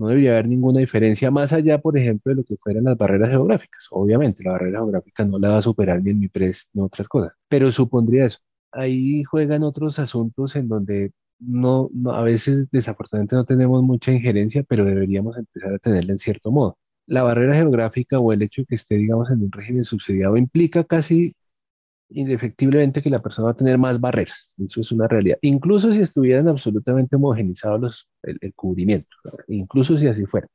No 0.02 0.08
debería 0.08 0.32
haber 0.32 0.48
ninguna 0.48 0.80
diferencia 0.80 1.30
más 1.30 1.52
allá, 1.52 1.78
por 1.80 1.96
ejemplo, 1.96 2.30
de 2.30 2.36
lo 2.36 2.44
que 2.44 2.56
fueran 2.56 2.82
las 2.84 2.96
barreras 2.98 3.30
geográficas. 3.30 3.86
Obviamente, 3.92 4.42
la 4.42 4.50
barrera 4.50 4.80
geográfica 4.80 5.24
no 5.24 5.38
la 5.38 5.50
va 5.50 5.58
a 5.58 5.62
superar 5.62 6.02
ni 6.02 6.10
en 6.10 6.18
mi 6.18 6.26
pres 6.26 6.68
ni 6.72 6.82
otras 6.82 7.06
cosas, 7.06 7.32
pero 7.48 7.70
supondría 7.70 8.24
eso. 8.26 8.38
Ahí 8.72 9.22
juegan 9.22 9.62
otros 9.62 10.00
asuntos 10.00 10.56
en 10.56 10.66
donde 10.66 11.12
no, 11.38 11.88
a 12.10 12.22
veces 12.22 12.66
desafortunadamente 12.72 13.36
no 13.36 13.44
tenemos 13.44 13.80
mucha 13.84 14.10
injerencia, 14.12 14.64
pero 14.64 14.84
deberíamos 14.84 15.36
empezar 15.38 15.74
a 15.74 15.78
tenerla 15.78 16.14
en 16.14 16.18
cierto 16.18 16.50
modo. 16.50 16.78
La 17.06 17.22
barrera 17.22 17.54
geográfica 17.54 18.18
o 18.18 18.32
el 18.32 18.42
hecho 18.42 18.62
de 18.62 18.66
que 18.66 18.74
esté, 18.74 18.96
digamos, 18.96 19.30
en 19.30 19.40
un 19.42 19.52
régimen 19.52 19.84
subsidiado 19.84 20.36
implica 20.36 20.82
casi 20.82 21.36
indefectiblemente 22.14 23.02
que 23.02 23.10
la 23.10 23.22
persona 23.22 23.46
va 23.46 23.50
a 23.52 23.56
tener 23.56 23.78
más 23.78 24.00
barreras. 24.00 24.54
Eso 24.58 24.80
es 24.80 24.92
una 24.92 25.08
realidad. 25.08 25.38
Incluso 25.42 25.92
si 25.92 26.00
estuvieran 26.00 26.48
absolutamente 26.48 27.16
homogenizados 27.16 27.80
los, 27.80 28.08
el, 28.22 28.54
cubrimiento, 28.54 29.08
incluso 29.48 29.96
si 29.96 30.06
así 30.06 30.26
fuera. 30.26 30.48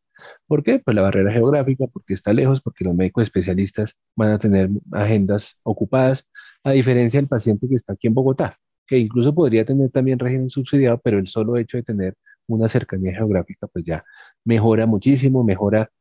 ¿Por 0.47 0.63
qué? 0.63 0.79
Pues 0.79 0.95
la 0.95 1.01
barrera 1.03 1.31
geográfica, 1.31 1.85
porque 1.87 2.13
está 2.13 2.33
lejos, 2.33 2.61
porque 2.61 2.83
los 2.83 2.95
médicos 2.95 3.23
especialistas 3.23 3.93
van 4.15 4.31
a 4.31 4.39
tener 4.39 4.69
agendas 4.91 5.59
ocupadas, 5.63 6.25
a 6.63 6.71
diferencia 6.71 7.19
del 7.19 7.29
paciente 7.29 7.67
que 7.67 7.75
está 7.75 7.93
aquí 7.93 8.07
en 8.07 8.13
Bogotá, 8.15 8.53
que 8.87 8.97
incluso 8.97 9.33
podría 9.35 9.65
tener 9.65 9.91
también 9.91 10.19
régimen 10.19 10.49
subsidiado, 10.49 10.99
pero 11.03 11.19
el 11.19 11.27
solo 11.27 11.57
hecho 11.57 11.77
de 11.77 11.83
tener 11.83 12.15
una 12.47 12.67
cercanía 12.67 13.13
geográfica, 13.13 13.67
pues 13.67 13.85
ya 13.85 14.03
mejora 14.43 14.85
muchísimo, 14.85 15.43
mejora 15.43 15.91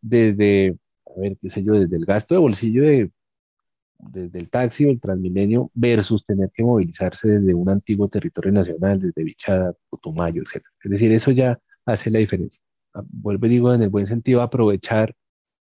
desde, 0.00 0.76
a 1.06 1.20
ver, 1.20 1.36
qué 1.40 1.50
sé 1.50 1.62
yo, 1.62 1.74
desde 1.74 1.96
el 1.96 2.06
gasto 2.06 2.34
de 2.34 2.40
bolsillo 2.40 2.82
de 2.82 3.10
desde 4.02 4.38
el 4.38 4.50
taxi 4.50 4.84
o 4.86 4.90
el 4.90 5.00
Transmilenio 5.00 5.70
versus 5.74 6.24
tener 6.24 6.50
que 6.52 6.64
movilizarse 6.64 7.28
desde 7.28 7.54
un 7.54 7.68
antiguo 7.68 8.08
territorio 8.08 8.52
nacional, 8.52 9.00
desde 9.00 9.24
Bichada, 9.24 9.74
Putumayo, 9.88 10.42
etc. 10.42 10.64
Es 10.82 10.90
decir, 10.90 11.12
eso 11.12 11.30
ya 11.30 11.58
hace 11.84 12.10
la 12.10 12.18
diferencia. 12.18 12.62
Ah, 12.94 13.02
vuelvo 13.08 13.46
y 13.46 13.50
digo 13.50 13.74
en 13.74 13.82
el 13.82 13.90
buen 13.90 14.06
sentido, 14.06 14.42
aprovechar 14.42 15.14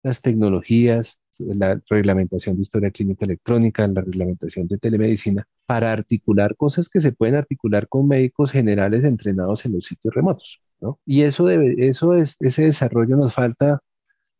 las 0.03 0.21
tecnologías, 0.21 1.19
la 1.39 1.79
reglamentación 1.89 2.55
de 2.55 2.63
historia 2.63 2.91
clínica 2.91 3.25
electrónica, 3.25 3.87
la 3.87 4.01
reglamentación 4.01 4.67
de 4.67 4.77
telemedicina, 4.77 5.47
para 5.65 5.91
articular 5.91 6.55
cosas 6.55 6.89
que 6.89 7.01
se 7.01 7.11
pueden 7.11 7.35
articular 7.35 7.87
con 7.87 8.07
médicos 8.07 8.51
generales 8.51 9.03
entrenados 9.03 9.65
en 9.65 9.73
los 9.73 9.85
sitios 9.85 10.13
remotos. 10.13 10.61
¿no? 10.79 10.99
Y 11.05 11.21
eso, 11.21 11.45
debe, 11.45 11.75
eso 11.87 12.13
es, 12.13 12.37
ese 12.41 12.63
desarrollo 12.63 13.17
nos 13.17 13.33
falta 13.33 13.81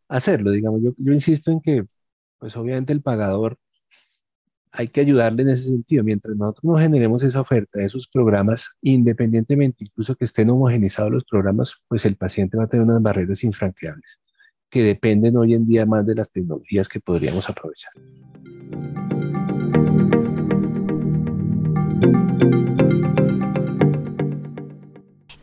hacerlo, 0.08 0.52
digamos. 0.52 0.82
Yo, 0.82 0.94
yo 0.98 1.14
insisto 1.14 1.52
en 1.52 1.62
que, 1.62 1.86
pues 2.40 2.56
obviamente 2.56 2.94
el 2.94 3.02
pagador 3.02 3.58
hay 4.71 4.88
que 4.88 5.01
ayudarle 5.01 5.43
en 5.43 5.49
ese 5.49 5.63
sentido. 5.63 6.03
Mientras 6.03 6.36
nosotros 6.36 6.63
no 6.63 6.77
generemos 6.77 7.23
esa 7.23 7.41
oferta 7.41 7.80
de 7.80 7.86
esos 7.86 8.08
programas, 8.08 8.69
independientemente 8.82 9.86
incluso 9.86 10.15
que 10.15 10.25
estén 10.25 10.49
homogenizados 10.49 11.12
los 11.12 11.23
programas, 11.23 11.75
pues 11.88 12.06
el 12.06 12.15
paciente 12.15 12.58
va 12.58 12.65
a 12.65 12.67
tener 12.67 12.86
unas 12.86 13.01
barreras 13.01 13.43
infranqueables 13.43 14.19
que 14.69 14.84
dependen 14.84 15.38
hoy 15.38 15.53
en 15.53 15.65
día 15.65 15.86
más 15.86 16.06
de 16.06 16.15
las 16.15 16.32
tecnologías 16.32 16.88
que 16.89 16.99
podríamos 16.99 17.49
aprovechar. 17.49 17.93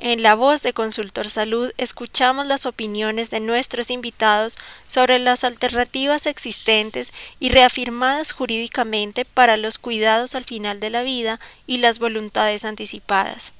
En 0.06 0.22
la 0.22 0.34
voz 0.34 0.62
de 0.62 0.74
Consultor 0.74 1.30
Salud 1.30 1.70
escuchamos 1.78 2.46
las 2.46 2.66
opiniones 2.66 3.30
de 3.30 3.40
nuestros 3.40 3.90
invitados 3.90 4.58
sobre 4.86 5.18
las 5.18 5.44
alternativas 5.44 6.26
existentes 6.26 7.14
y 7.40 7.48
reafirmadas 7.48 8.32
jurídicamente 8.32 9.24
para 9.24 9.56
los 9.56 9.78
cuidados 9.78 10.34
al 10.34 10.44
final 10.44 10.78
de 10.78 10.90
la 10.90 11.04
vida 11.04 11.40
y 11.66 11.78
las 11.78 12.00
voluntades 12.00 12.66
anticipadas. 12.66 13.54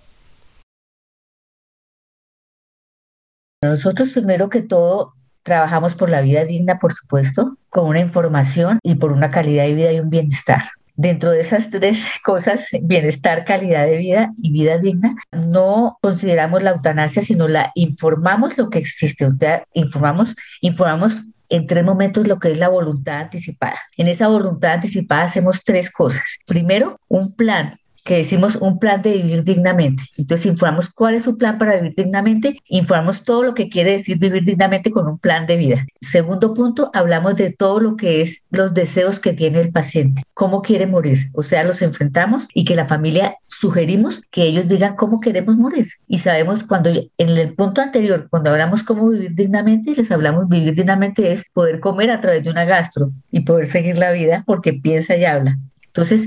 Nosotros 3.63 4.11
primero 4.11 4.51
que 4.51 4.61
todo 4.61 5.15
trabajamos 5.45 5.95
por 5.95 6.11
la 6.11 6.21
vida 6.21 6.45
digna, 6.45 6.79
por 6.79 6.93
supuesto, 6.93 7.57
con 7.71 7.87
una 7.87 8.01
información 8.01 8.81
y 8.83 8.97
por 8.97 9.13
una 9.13 9.31
calidad 9.31 9.65
de 9.65 9.73
vida 9.73 9.93
y 9.93 10.01
un 10.01 10.11
bienestar. 10.11 10.65
Dentro 10.97 11.33
de 11.33 11.41
esas 11.41 11.71
tres 11.71 12.05
cosas, 12.25 12.69
bienestar, 12.83 13.45
calidad 13.45 13.87
de 13.87 13.97
vida 13.97 14.33
y 14.41 14.53
vida 14.53 14.79
digna, 14.79 15.17
no 15.33 15.99
consideramos 16.01 16.63
la 16.63 16.71
eutanasia, 16.71 17.23
sino 17.23 17.49
la 17.49 17.73
informamos 17.75 18.57
lo 18.57 18.71
que 18.71 18.79
existe, 18.79 19.27
informamos, 19.73 20.35
informamos 20.61 21.15
en 21.49 21.67
tres 21.67 21.85
momentos 21.85 22.27
lo 22.27 22.39
que 22.39 22.53
es 22.53 22.59
la 22.59 22.69
voluntad 22.69 23.21
anticipada. 23.21 23.79
En 23.97 24.09
esa 24.09 24.29
voluntad 24.29 24.73
anticipada 24.73 25.25
hacemos 25.25 25.63
tres 25.65 25.91
cosas. 25.91 26.39
Primero, 26.47 27.01
un 27.09 27.35
plan 27.35 27.77
que 28.05 28.19
decimos 28.19 28.57
un 28.57 28.79
plan 28.79 29.03
de 29.03 29.15
vivir 29.15 29.45
dignamente. 29.45 30.03
Entonces 30.19 30.47
informamos 30.47 30.89
cuál 30.91 31.15
es 31.15 31.25
su 31.25 31.37
plan 31.37 31.59
para 31.59 31.77
vivir 31.77 31.95
dignamente, 31.97 32.59
informamos 32.69 33.25
todo 33.25 33.43
lo 33.43 33.55
que 33.55 33.69
quiere 33.69 33.93
decir 33.93 34.19
vivir 34.19 34.45
dignamente 34.45 34.91
con 34.91 35.07
un 35.07 35.19
plan 35.19 35.47
de 35.47 35.57
vida. 35.57 35.87
Segundo 36.03 36.55
punto, 36.55 36.91
hablamos 36.93 37.37
de 37.37 37.51
todo 37.51 37.81
lo 37.81 37.97
que 37.97 38.21
es 38.21 38.43
los 38.51 38.75
deseos 38.75 39.19
que 39.19 39.33
tiene 39.33 39.61
el 39.61 39.73
paciente, 39.73 40.23
cómo 40.35 40.63
quiere 40.63 40.87
morir, 40.87 41.31
o 41.33 41.43
sea, 41.43 41.65
los 41.65 41.81
enfrentamos 41.83 42.47
y 42.55 42.65
que 42.65 42.77
la 42.77 42.85
familia 42.85 43.37
sugerimos 43.49 44.23
que 44.31 44.43
ellos 44.43 44.69
digan 44.69 44.97
cómo 44.97 45.21
queremos 45.21 45.57
morir. 45.57 45.89
Y 46.07 46.19
sabemos 46.19 46.63
cuando 46.65 46.91
en 46.91 47.09
el 47.29 47.55
punto 47.55 47.81
anterior, 47.81 48.29
cuando 48.29 48.51
hablamos 48.51 48.83
cómo 48.83 49.09
vivir 49.09 49.35
dignamente, 49.35 49.95
les 49.97 50.11
hablamos 50.11 50.49
vivir 50.49 50.75
dignamente 50.75 51.33
es 51.33 51.45
poder 51.53 51.81
comer 51.81 52.11
a 52.11 52.21
través 52.21 52.45
de 52.45 52.51
una 52.51 52.65
gastro 52.65 53.13
y 53.31 53.41
poder 53.41 53.67
seguir 53.67 53.97
la 53.97 54.13
vida 54.13 54.45
porque 54.47 54.75
piensa 54.75 55.17
y 55.17 55.25
habla. 55.25 55.59
Entonces, 55.87 56.27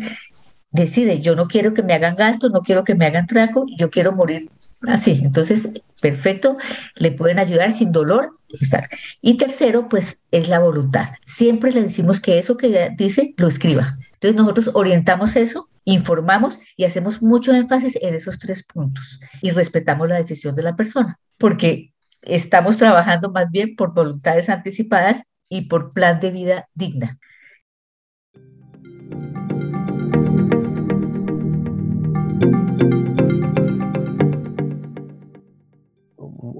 decide, 0.71 1.21
yo 1.21 1.35
no 1.35 1.47
quiero 1.47 1.73
que 1.73 1.83
me 1.83 1.93
hagan 1.93 2.15
gasto, 2.15 2.49
no 2.49 2.61
quiero 2.61 2.83
que 2.83 2.95
me 2.95 3.05
hagan 3.05 3.27
traco, 3.27 3.65
yo 3.77 3.89
quiero 3.89 4.11
morir 4.11 4.49
así. 4.87 5.21
Entonces, 5.23 5.67
perfecto, 6.01 6.57
le 6.95 7.11
pueden 7.11 7.39
ayudar 7.39 7.71
sin 7.71 7.91
dolor. 7.91 8.37
Y 9.21 9.37
tercero, 9.37 9.89
pues 9.89 10.19
es 10.31 10.47
la 10.47 10.59
voluntad. 10.59 11.07
Siempre 11.23 11.71
le 11.71 11.83
decimos 11.83 12.19
que 12.19 12.39
eso 12.39 12.57
que 12.57 12.91
dice 12.97 13.33
lo 13.37 13.47
escriba. 13.47 13.97
Entonces 14.13 14.35
nosotros 14.35 14.71
orientamos 14.73 15.35
eso, 15.35 15.69
informamos 15.83 16.59
y 16.75 16.85
hacemos 16.85 17.21
mucho 17.21 17.53
énfasis 17.53 17.97
en 18.01 18.15
esos 18.15 18.39
tres 18.39 18.63
puntos 18.63 19.19
y 19.41 19.51
respetamos 19.51 20.09
la 20.09 20.17
decisión 20.17 20.55
de 20.55 20.63
la 20.63 20.75
persona, 20.75 21.19
porque 21.37 21.93
estamos 22.21 22.77
trabajando 22.77 23.31
más 23.31 23.51
bien 23.51 23.75
por 23.75 23.93
voluntades 23.93 24.49
anticipadas 24.49 25.21
y 25.49 25.63
por 25.63 25.93
plan 25.93 26.19
de 26.19 26.31
vida 26.31 26.69
digna. 26.73 27.19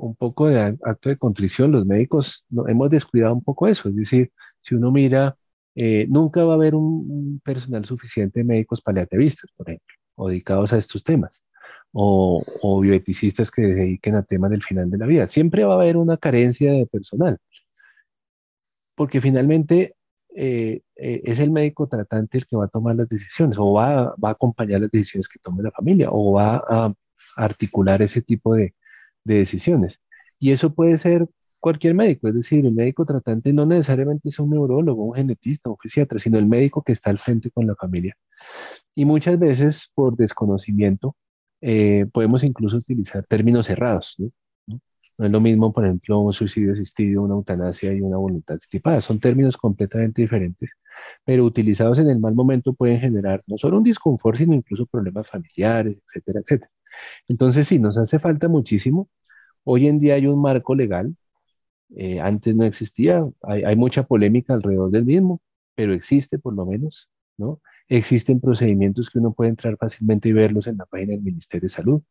Un 0.02 0.16
poco 0.16 0.48
de 0.48 0.60
acto 0.60 1.10
de 1.10 1.18
contrición, 1.18 1.72
los 1.72 1.86
médicos 1.86 2.46
no, 2.50 2.68
hemos 2.68 2.90
descuidado 2.90 3.34
un 3.34 3.44
poco 3.44 3.68
eso, 3.68 3.90
es 3.90 3.96
decir, 3.96 4.32
si 4.62 4.76
uno 4.76 4.92
mira, 4.92 5.38
eh, 5.76 6.08
nunca 6.10 6.44
va 6.44 6.54
a 6.54 6.56
haber 6.56 6.76
un, 6.76 7.42
personal 7.44 7.86
suficiente 7.86 8.40
de 8.40 8.46
médicos 8.46 8.82
paliativistas, 8.82 9.52
por 9.56 9.70
ejemplo, 9.70 9.96
o 10.16 10.30
dedicados 10.30 10.74
a 10.74 10.78
estos 10.78 11.04
temas, 11.04 11.44
o, 11.92 12.44
o 12.62 12.80
bioeticistas 12.82 13.52
que 13.52 13.62
se 13.64 13.74
dediquen 13.76 14.16
a 14.16 14.24
temas 14.24 14.52
del 14.52 14.64
final 14.64 14.90
de 14.90 14.98
la 14.98 15.06
vida. 15.06 15.28
Siempre 15.28 15.64
va 15.64 15.74
a 15.74 15.78
haber 15.78 15.98
una 15.98 16.18
carencia 16.18 16.72
de 16.72 16.86
personal, 16.88 17.38
porque 18.96 19.22
finalmente 19.22 19.96
eh, 20.36 20.82
eh, 20.96 21.22
es 21.24 21.40
el 21.40 21.52
médico 21.52 21.88
tratante 21.88 22.38
el 22.38 22.46
que 22.46 22.56
va 22.56 22.66
a 22.66 22.68
tomar 22.68 22.96
las 22.96 23.10
decisiones 23.10 23.58
o 23.58 23.74
va, 23.74 24.16
va, 24.24 24.30
a 24.30 24.32
acompañar 24.34 24.82
las 24.82 24.92
decisiones 24.92 25.28
que 25.28 25.40
tome 25.40 25.64
la 25.64 25.72
familia 25.72 26.10
o 26.12 26.34
va 26.34 26.64
a 26.68 26.94
articular 27.38 28.02
ese 28.02 28.22
tipo 28.22 28.54
de, 28.56 28.76
de 29.28 29.36
decisiones. 29.40 30.00
Y 30.40 30.52
eso 30.52 30.74
puede 30.74 30.98
ser 30.98 31.28
cualquier 31.60 31.96
médico, 31.96 32.28
es 32.28 32.36
decir, 32.36 32.66
el 32.66 32.74
médico 32.74 33.06
tratante 33.06 33.52
no 33.54 33.66
necesariamente 33.66 34.30
es 34.30 34.40
un 34.40 34.52
neurólogo, 34.52 35.04
un 35.04 35.16
genetista, 35.16 35.70
un 35.70 35.78
fisiatra, 35.78 36.20
sino 36.20 36.38
el 36.38 36.46
médico 36.46 36.82
que 36.84 36.94
está 36.94 37.10
al 37.10 37.18
frente 37.20 37.52
con 37.52 37.68
la 37.68 37.76
familia. 37.76 38.16
Y 38.96 39.06
muchas 39.06 39.38
veces 39.40 39.92
por 39.94 40.16
desconocimiento 40.16 41.16
eh, 41.62 42.06
podemos 42.14 42.44
incluso 42.44 42.78
utilizar 42.78 43.26
términos 43.26 43.66
cerrados. 43.68 44.16
¿no? 44.18 44.32
¿no? 44.68 45.26
es 45.26 45.32
lo 45.32 45.42
mismo, 45.42 45.74
por 45.74 45.86
ejemplo, 45.86 46.20
un 46.20 46.34
suicidio 46.34 46.74
asistido, 46.74 47.24
una 47.24 47.34
eutanasia 47.36 47.92
y 47.94 48.02
una 48.02 48.18
voluntad 48.18 48.58
estipada. 48.58 49.02
Son 49.02 49.20
términos 49.20 49.58
completamente 49.58 50.22
diferentes, 50.22 50.70
pero 51.26 51.44
utilizados 51.46 52.00
en 52.00 52.10
el 52.10 52.20
mal 52.20 52.36
momento 52.36 52.74
pueden 52.74 53.00
generar 53.00 53.42
no 53.48 53.58
solo 53.58 53.78
un 53.78 53.84
disconfort, 53.84 54.38
sino 54.38 54.54
incluso 54.54 54.86
problemas 54.86 55.28
familiares, 55.28 56.04
etcétera, 56.08 56.42
etcétera. 56.42 56.72
Entonces, 57.28 57.68
sí, 57.68 57.80
nos 57.80 57.98
hace 57.98 58.20
falta 58.20 58.48
muchísimo 58.48 59.10
Hoy 59.70 59.88
en 59.88 60.00
día 60.00 60.14
hay 60.16 60.28
un 60.28 60.42
marco 60.42 60.76
legal, 60.76 61.14
eh, 61.94 62.22
antes 62.22 62.56
no 62.56 62.64
existía, 62.64 63.22
hay, 63.42 63.76
mucha 63.76 64.04
polémica 64.04 64.54
alrededor 64.54 64.92
del 64.92 65.04
mismo, 65.04 65.42
pero 65.76 65.94
existe 65.94 66.40
por 66.40 66.56
lo 66.56 66.66
menos, 66.66 67.10
¿no? 67.36 67.60
Existen 67.90 68.40
procedimientos 68.40 69.10
que 69.10 69.20
uno 69.20 69.34
puede 69.34 69.50
entrar 69.50 69.76
fácilmente 69.76 70.30
y 70.30 70.32
verlos 70.32 70.68
en 70.68 70.78
la 70.78 70.86
página 70.86 71.12
del 71.16 71.22
Ministerio 71.22 71.68
de 71.68 71.76
Salud. 71.76 72.02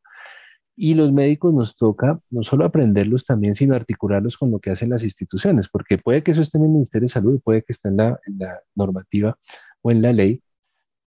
Y 0.77 0.93
los 0.93 1.13
médicos 1.13 1.55
nos 1.55 1.77
toca 1.77 2.21
no 2.29 2.43
solo 2.43 2.67
aprenderlos 2.67 3.25
también, 3.25 3.55
sino 3.55 3.75
articularlos 3.75 4.37
con 4.37 4.51
lo 4.51 4.59
que 4.59 4.71
hacen 4.71 4.91
las 4.91 5.03
instituciones, 5.03 5.67
porque 5.71 5.97
puede 5.97 6.23
que 6.23 6.33
eso 6.33 6.43
esté 6.43 6.59
en 6.59 6.65
el 6.65 6.71
Ministerio 6.71 7.07
de 7.07 7.13
Salud, 7.15 7.41
puede 7.43 7.63
que 7.63 7.73
esté 7.73 7.89
en 7.89 7.97
la 7.97 8.21
normativa 8.75 9.39
o 9.81 9.91
en 9.91 10.03
la 10.03 10.13
ley, 10.13 10.43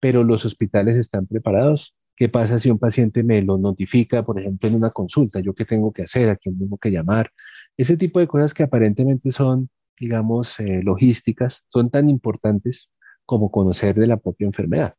pero 0.00 0.24
los 0.24 0.44
hospitales 0.44 0.96
están 0.96 1.28
preparados 1.28 1.94
¿Qué 2.20 2.28
pasa 2.28 2.58
si 2.58 2.70
un 2.70 2.78
paciente 2.78 3.22
me 3.22 3.40
lo 3.40 3.56
notifica, 3.56 4.22
por 4.22 4.38
ejemplo, 4.38 4.68
en 4.68 4.74
una 4.74 4.90
consulta? 4.90 5.40
¿Yo 5.40 5.54
qué 5.54 5.64
tengo 5.64 5.90
que 5.90 6.02
hacer? 6.02 6.28
¿A 6.28 6.36
quién 6.36 6.58
tengo 6.58 6.76
que 6.76 6.90
llamar? 6.90 7.30
Ese 7.78 7.96
tipo 7.96 8.20
de 8.20 8.28
cosas 8.28 8.52
que 8.52 8.62
aparentemente 8.62 9.32
son, 9.32 9.70
digamos, 9.98 10.60
eh, 10.60 10.82
logísticas, 10.82 11.64
son 11.68 11.88
tan 11.88 12.10
importantes 12.10 12.90
como 13.24 13.50
conocer 13.50 13.94
de 13.94 14.06
la 14.06 14.18
propia 14.18 14.46
enfermedad, 14.46 14.96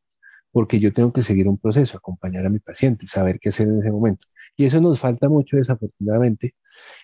porque 0.52 0.80
yo 0.80 0.94
tengo 0.94 1.14
que 1.14 1.22
seguir 1.22 1.48
un 1.48 1.60
proceso, 1.60 1.96
acompañar 1.96 2.48
a 2.48 2.50
mi 2.50 2.58
paciente, 2.58 3.06
saber 3.06 3.40
qué 3.40 3.50
hacer 3.50 3.68
en 3.68 3.82
ese 3.82 3.92
momento. 3.92 4.26
Y 4.58 4.66
eso 4.66 4.82
nos 4.82 5.00
falta 5.00 5.30
mucho, 5.30 5.58
desafortunadamente, 5.58 6.56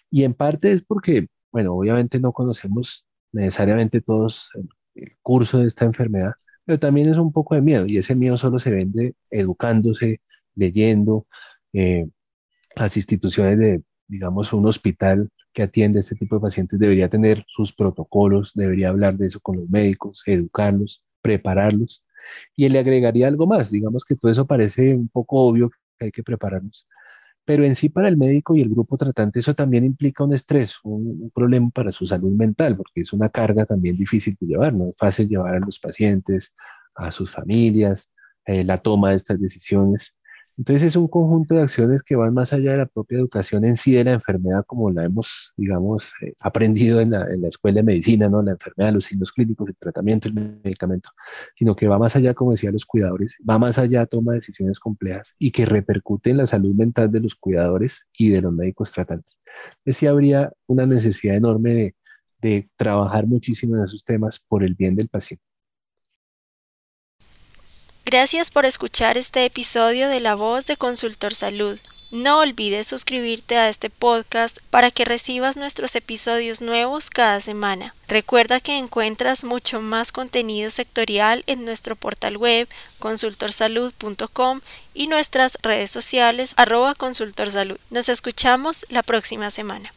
y 0.10 0.24
en 0.24 0.34
parte 0.34 0.72
es 0.72 0.82
porque, 0.82 1.28
bueno, 1.52 1.76
obviamente 1.76 2.20
no 2.20 2.32
conocemos 2.34 3.06
necesariamente 3.32 4.02
todos 4.02 4.50
el, 4.56 4.68
el 4.96 5.18
curso 5.22 5.60
de 5.60 5.68
esta 5.68 5.86
enfermedad, 5.86 6.34
pero 6.68 6.80
también 6.80 7.10
es 7.10 7.18
un 7.18 7.32
poco 7.32 7.56
de 7.56 7.62
miedo 7.62 7.86
y 7.88 7.98
ese 7.98 8.14
miedo 8.14 8.38
solo 8.38 8.60
se 8.60 8.72
vende 8.72 9.16
educándose, 9.32 10.20
leyendo, 10.54 11.26
eh, 11.72 12.10
las 12.76 12.98
instituciones 12.98 13.58
de, 13.58 13.84
digamos, 14.06 14.52
un 14.52 14.68
hospital 14.68 15.30
que 15.54 15.64
atiende 15.64 16.00
a 16.00 16.02
este 16.02 16.16
tipo 16.16 16.36
de 16.36 16.42
pacientes 16.42 16.78
debería 16.78 17.08
tener 17.10 17.46
sus 17.48 17.72
protocolos, 17.72 18.52
debería 18.54 18.90
hablar 18.90 19.16
de 19.18 19.28
eso 19.28 19.40
con 19.40 19.56
los 19.56 19.70
médicos, 19.70 20.24
educarlos, 20.26 21.04
prepararlos. 21.22 22.04
Y 22.58 22.68
le 22.68 22.80
agregaría 22.80 23.30
algo 23.30 23.48
más, 23.48 23.72
digamos 23.72 24.04
que 24.04 24.16
todo 24.18 24.30
eso 24.30 24.46
parece 24.46 24.94
un 24.94 25.08
poco 25.08 25.40
obvio 25.48 25.70
que 25.98 26.08
hay 26.08 26.12
que 26.12 26.24
prepararnos, 26.24 26.86
pero 27.48 27.64
en 27.64 27.76
sí 27.76 27.88
para 27.88 28.10
el 28.10 28.18
médico 28.18 28.58
y 28.58 28.62
el 28.62 28.68
grupo 28.68 28.98
tratante 28.98 29.40
eso 29.40 29.56
también 29.56 29.86
implica 29.86 30.26
un 30.26 30.34
estrés, 30.34 30.76
un, 30.84 31.32
problema 31.34 31.70
para 31.70 31.94
su 31.94 32.06
salud 32.06 32.34
mental, 32.36 32.76
porque 32.76 33.00
es 33.00 33.14
una 33.14 33.30
carga 33.30 33.66
también 33.66 33.96
difícil 33.96 34.36
de 34.38 34.48
llevar, 34.48 34.74
no 34.74 34.90
es 34.90 34.96
fácil 34.98 35.30
llevar 35.30 35.56
a 35.56 35.60
los 35.60 35.80
pacientes, 35.80 36.52
a 36.94 37.10
sus 37.10 37.32
familias, 37.32 38.12
eh, 38.46 38.66
la 38.66 38.80
toma 38.80 39.12
de 39.12 39.16
estas 39.16 39.40
decisiones. 39.40 40.14
Entonces 40.58 40.84
es 40.84 40.96
un 40.96 41.08
conjunto 41.08 41.54
de 41.54 41.62
acciones 41.62 42.02
que 42.02 42.16
van 42.16 42.34
más 42.34 42.52
allá 42.52 42.72
de 42.72 42.78
la 42.78 42.88
propia 42.88 43.20
educación 43.20 43.64
en 43.64 43.78
sí 43.78 43.92
de 43.92 44.04
la 44.04 44.14
enfermedad, 44.14 44.66
como 44.66 44.90
la 44.90 45.06
hemos, 45.06 45.54
digamos, 45.56 46.14
eh, 46.22 46.34
aprendido 46.40 47.00
en 47.00 47.12
la, 47.12 47.28
escuela 47.48 47.78
de 47.78 47.84
medicina, 47.84 48.28
¿no? 48.28 48.42
La 48.42 48.52
enfermedad, 48.52 48.92
los 48.92 49.06
signos 49.06 49.32
clínicos, 49.32 49.70
el 49.70 49.76
tratamiento, 49.78 50.28
el 50.28 50.34
medicamento, 50.34 51.12
sino 51.56 51.76
que 51.76 51.88
va 51.88 52.00
más 52.00 52.16
allá, 52.16 52.34
como 52.34 52.52
decía 52.52 52.72
los 52.72 52.86
cuidadores, 52.86 53.38
va 53.48 53.60
más 53.60 53.78
allá, 53.78 54.08
toma 54.08 54.34
decisiones 54.34 54.80
complejas 54.80 55.36
y 55.38 55.52
que 55.52 55.66
repercute 55.66 56.32
en 56.32 56.38
la 56.38 56.48
salud 56.48 56.74
mental 56.74 57.12
de 57.12 57.20
los 57.20 57.36
cuidadores 57.36 58.08
y 58.18 58.30
de 58.30 58.42
los 58.42 58.52
médicos 58.52 58.92
tratantes. 58.92 59.38
Entonces 59.78 59.98
sí 59.98 60.08
habría 60.08 60.52
una 60.66 60.88
necesidad 60.88 61.36
enorme 61.36 61.74
de, 61.76 61.96
de 62.42 62.70
trabajar 62.76 63.28
muchísimo 63.28 63.78
en 63.78 63.86
esos 63.86 64.04
temas 64.04 64.40
por 64.48 64.64
el 64.64 64.74
bien 64.74 64.96
del 64.96 65.08
paciente. 65.08 65.47
Gracias 68.10 68.52
por 68.52 68.66
escuchar 68.66 69.18
este 69.18 69.44
episodio 69.44 70.08
de 70.08 70.22
La 70.22 70.34
Voz 70.34 70.66
de 70.66 70.78
Consultor 70.78 71.36
Salud. 71.36 71.78
No 72.10 72.40
olvides 72.40 72.88
suscribirte 72.88 73.58
a 73.58 73.68
este 73.68 73.90
podcast 73.90 74.60
para 74.70 74.92
que 74.92 75.04
recibas 75.04 75.58
nuestros 75.58 75.94
episodios 75.94 76.62
nuevos 76.62 77.10
cada 77.10 77.42
semana. 77.42 77.96
Recuerda 78.08 78.62
que 78.62 78.78
encuentras 78.78 79.44
mucho 79.44 79.82
más 79.82 80.14
contenido 80.14 80.70
sectorial 80.70 81.44
en 81.48 81.66
nuestro 81.66 81.98
portal 81.98 82.38
web 82.38 82.70
consultorsalud.com 83.00 84.62
y 84.94 85.08
nuestras 85.08 85.58
redes 85.62 85.92
sociales 85.92 86.54
arroba 86.56 86.96
consultorsalud. 86.96 87.78
Nos 87.90 88.08
escuchamos 88.08 88.86
la 88.88 89.04
próxima 89.04 89.52
semana. 89.52 89.92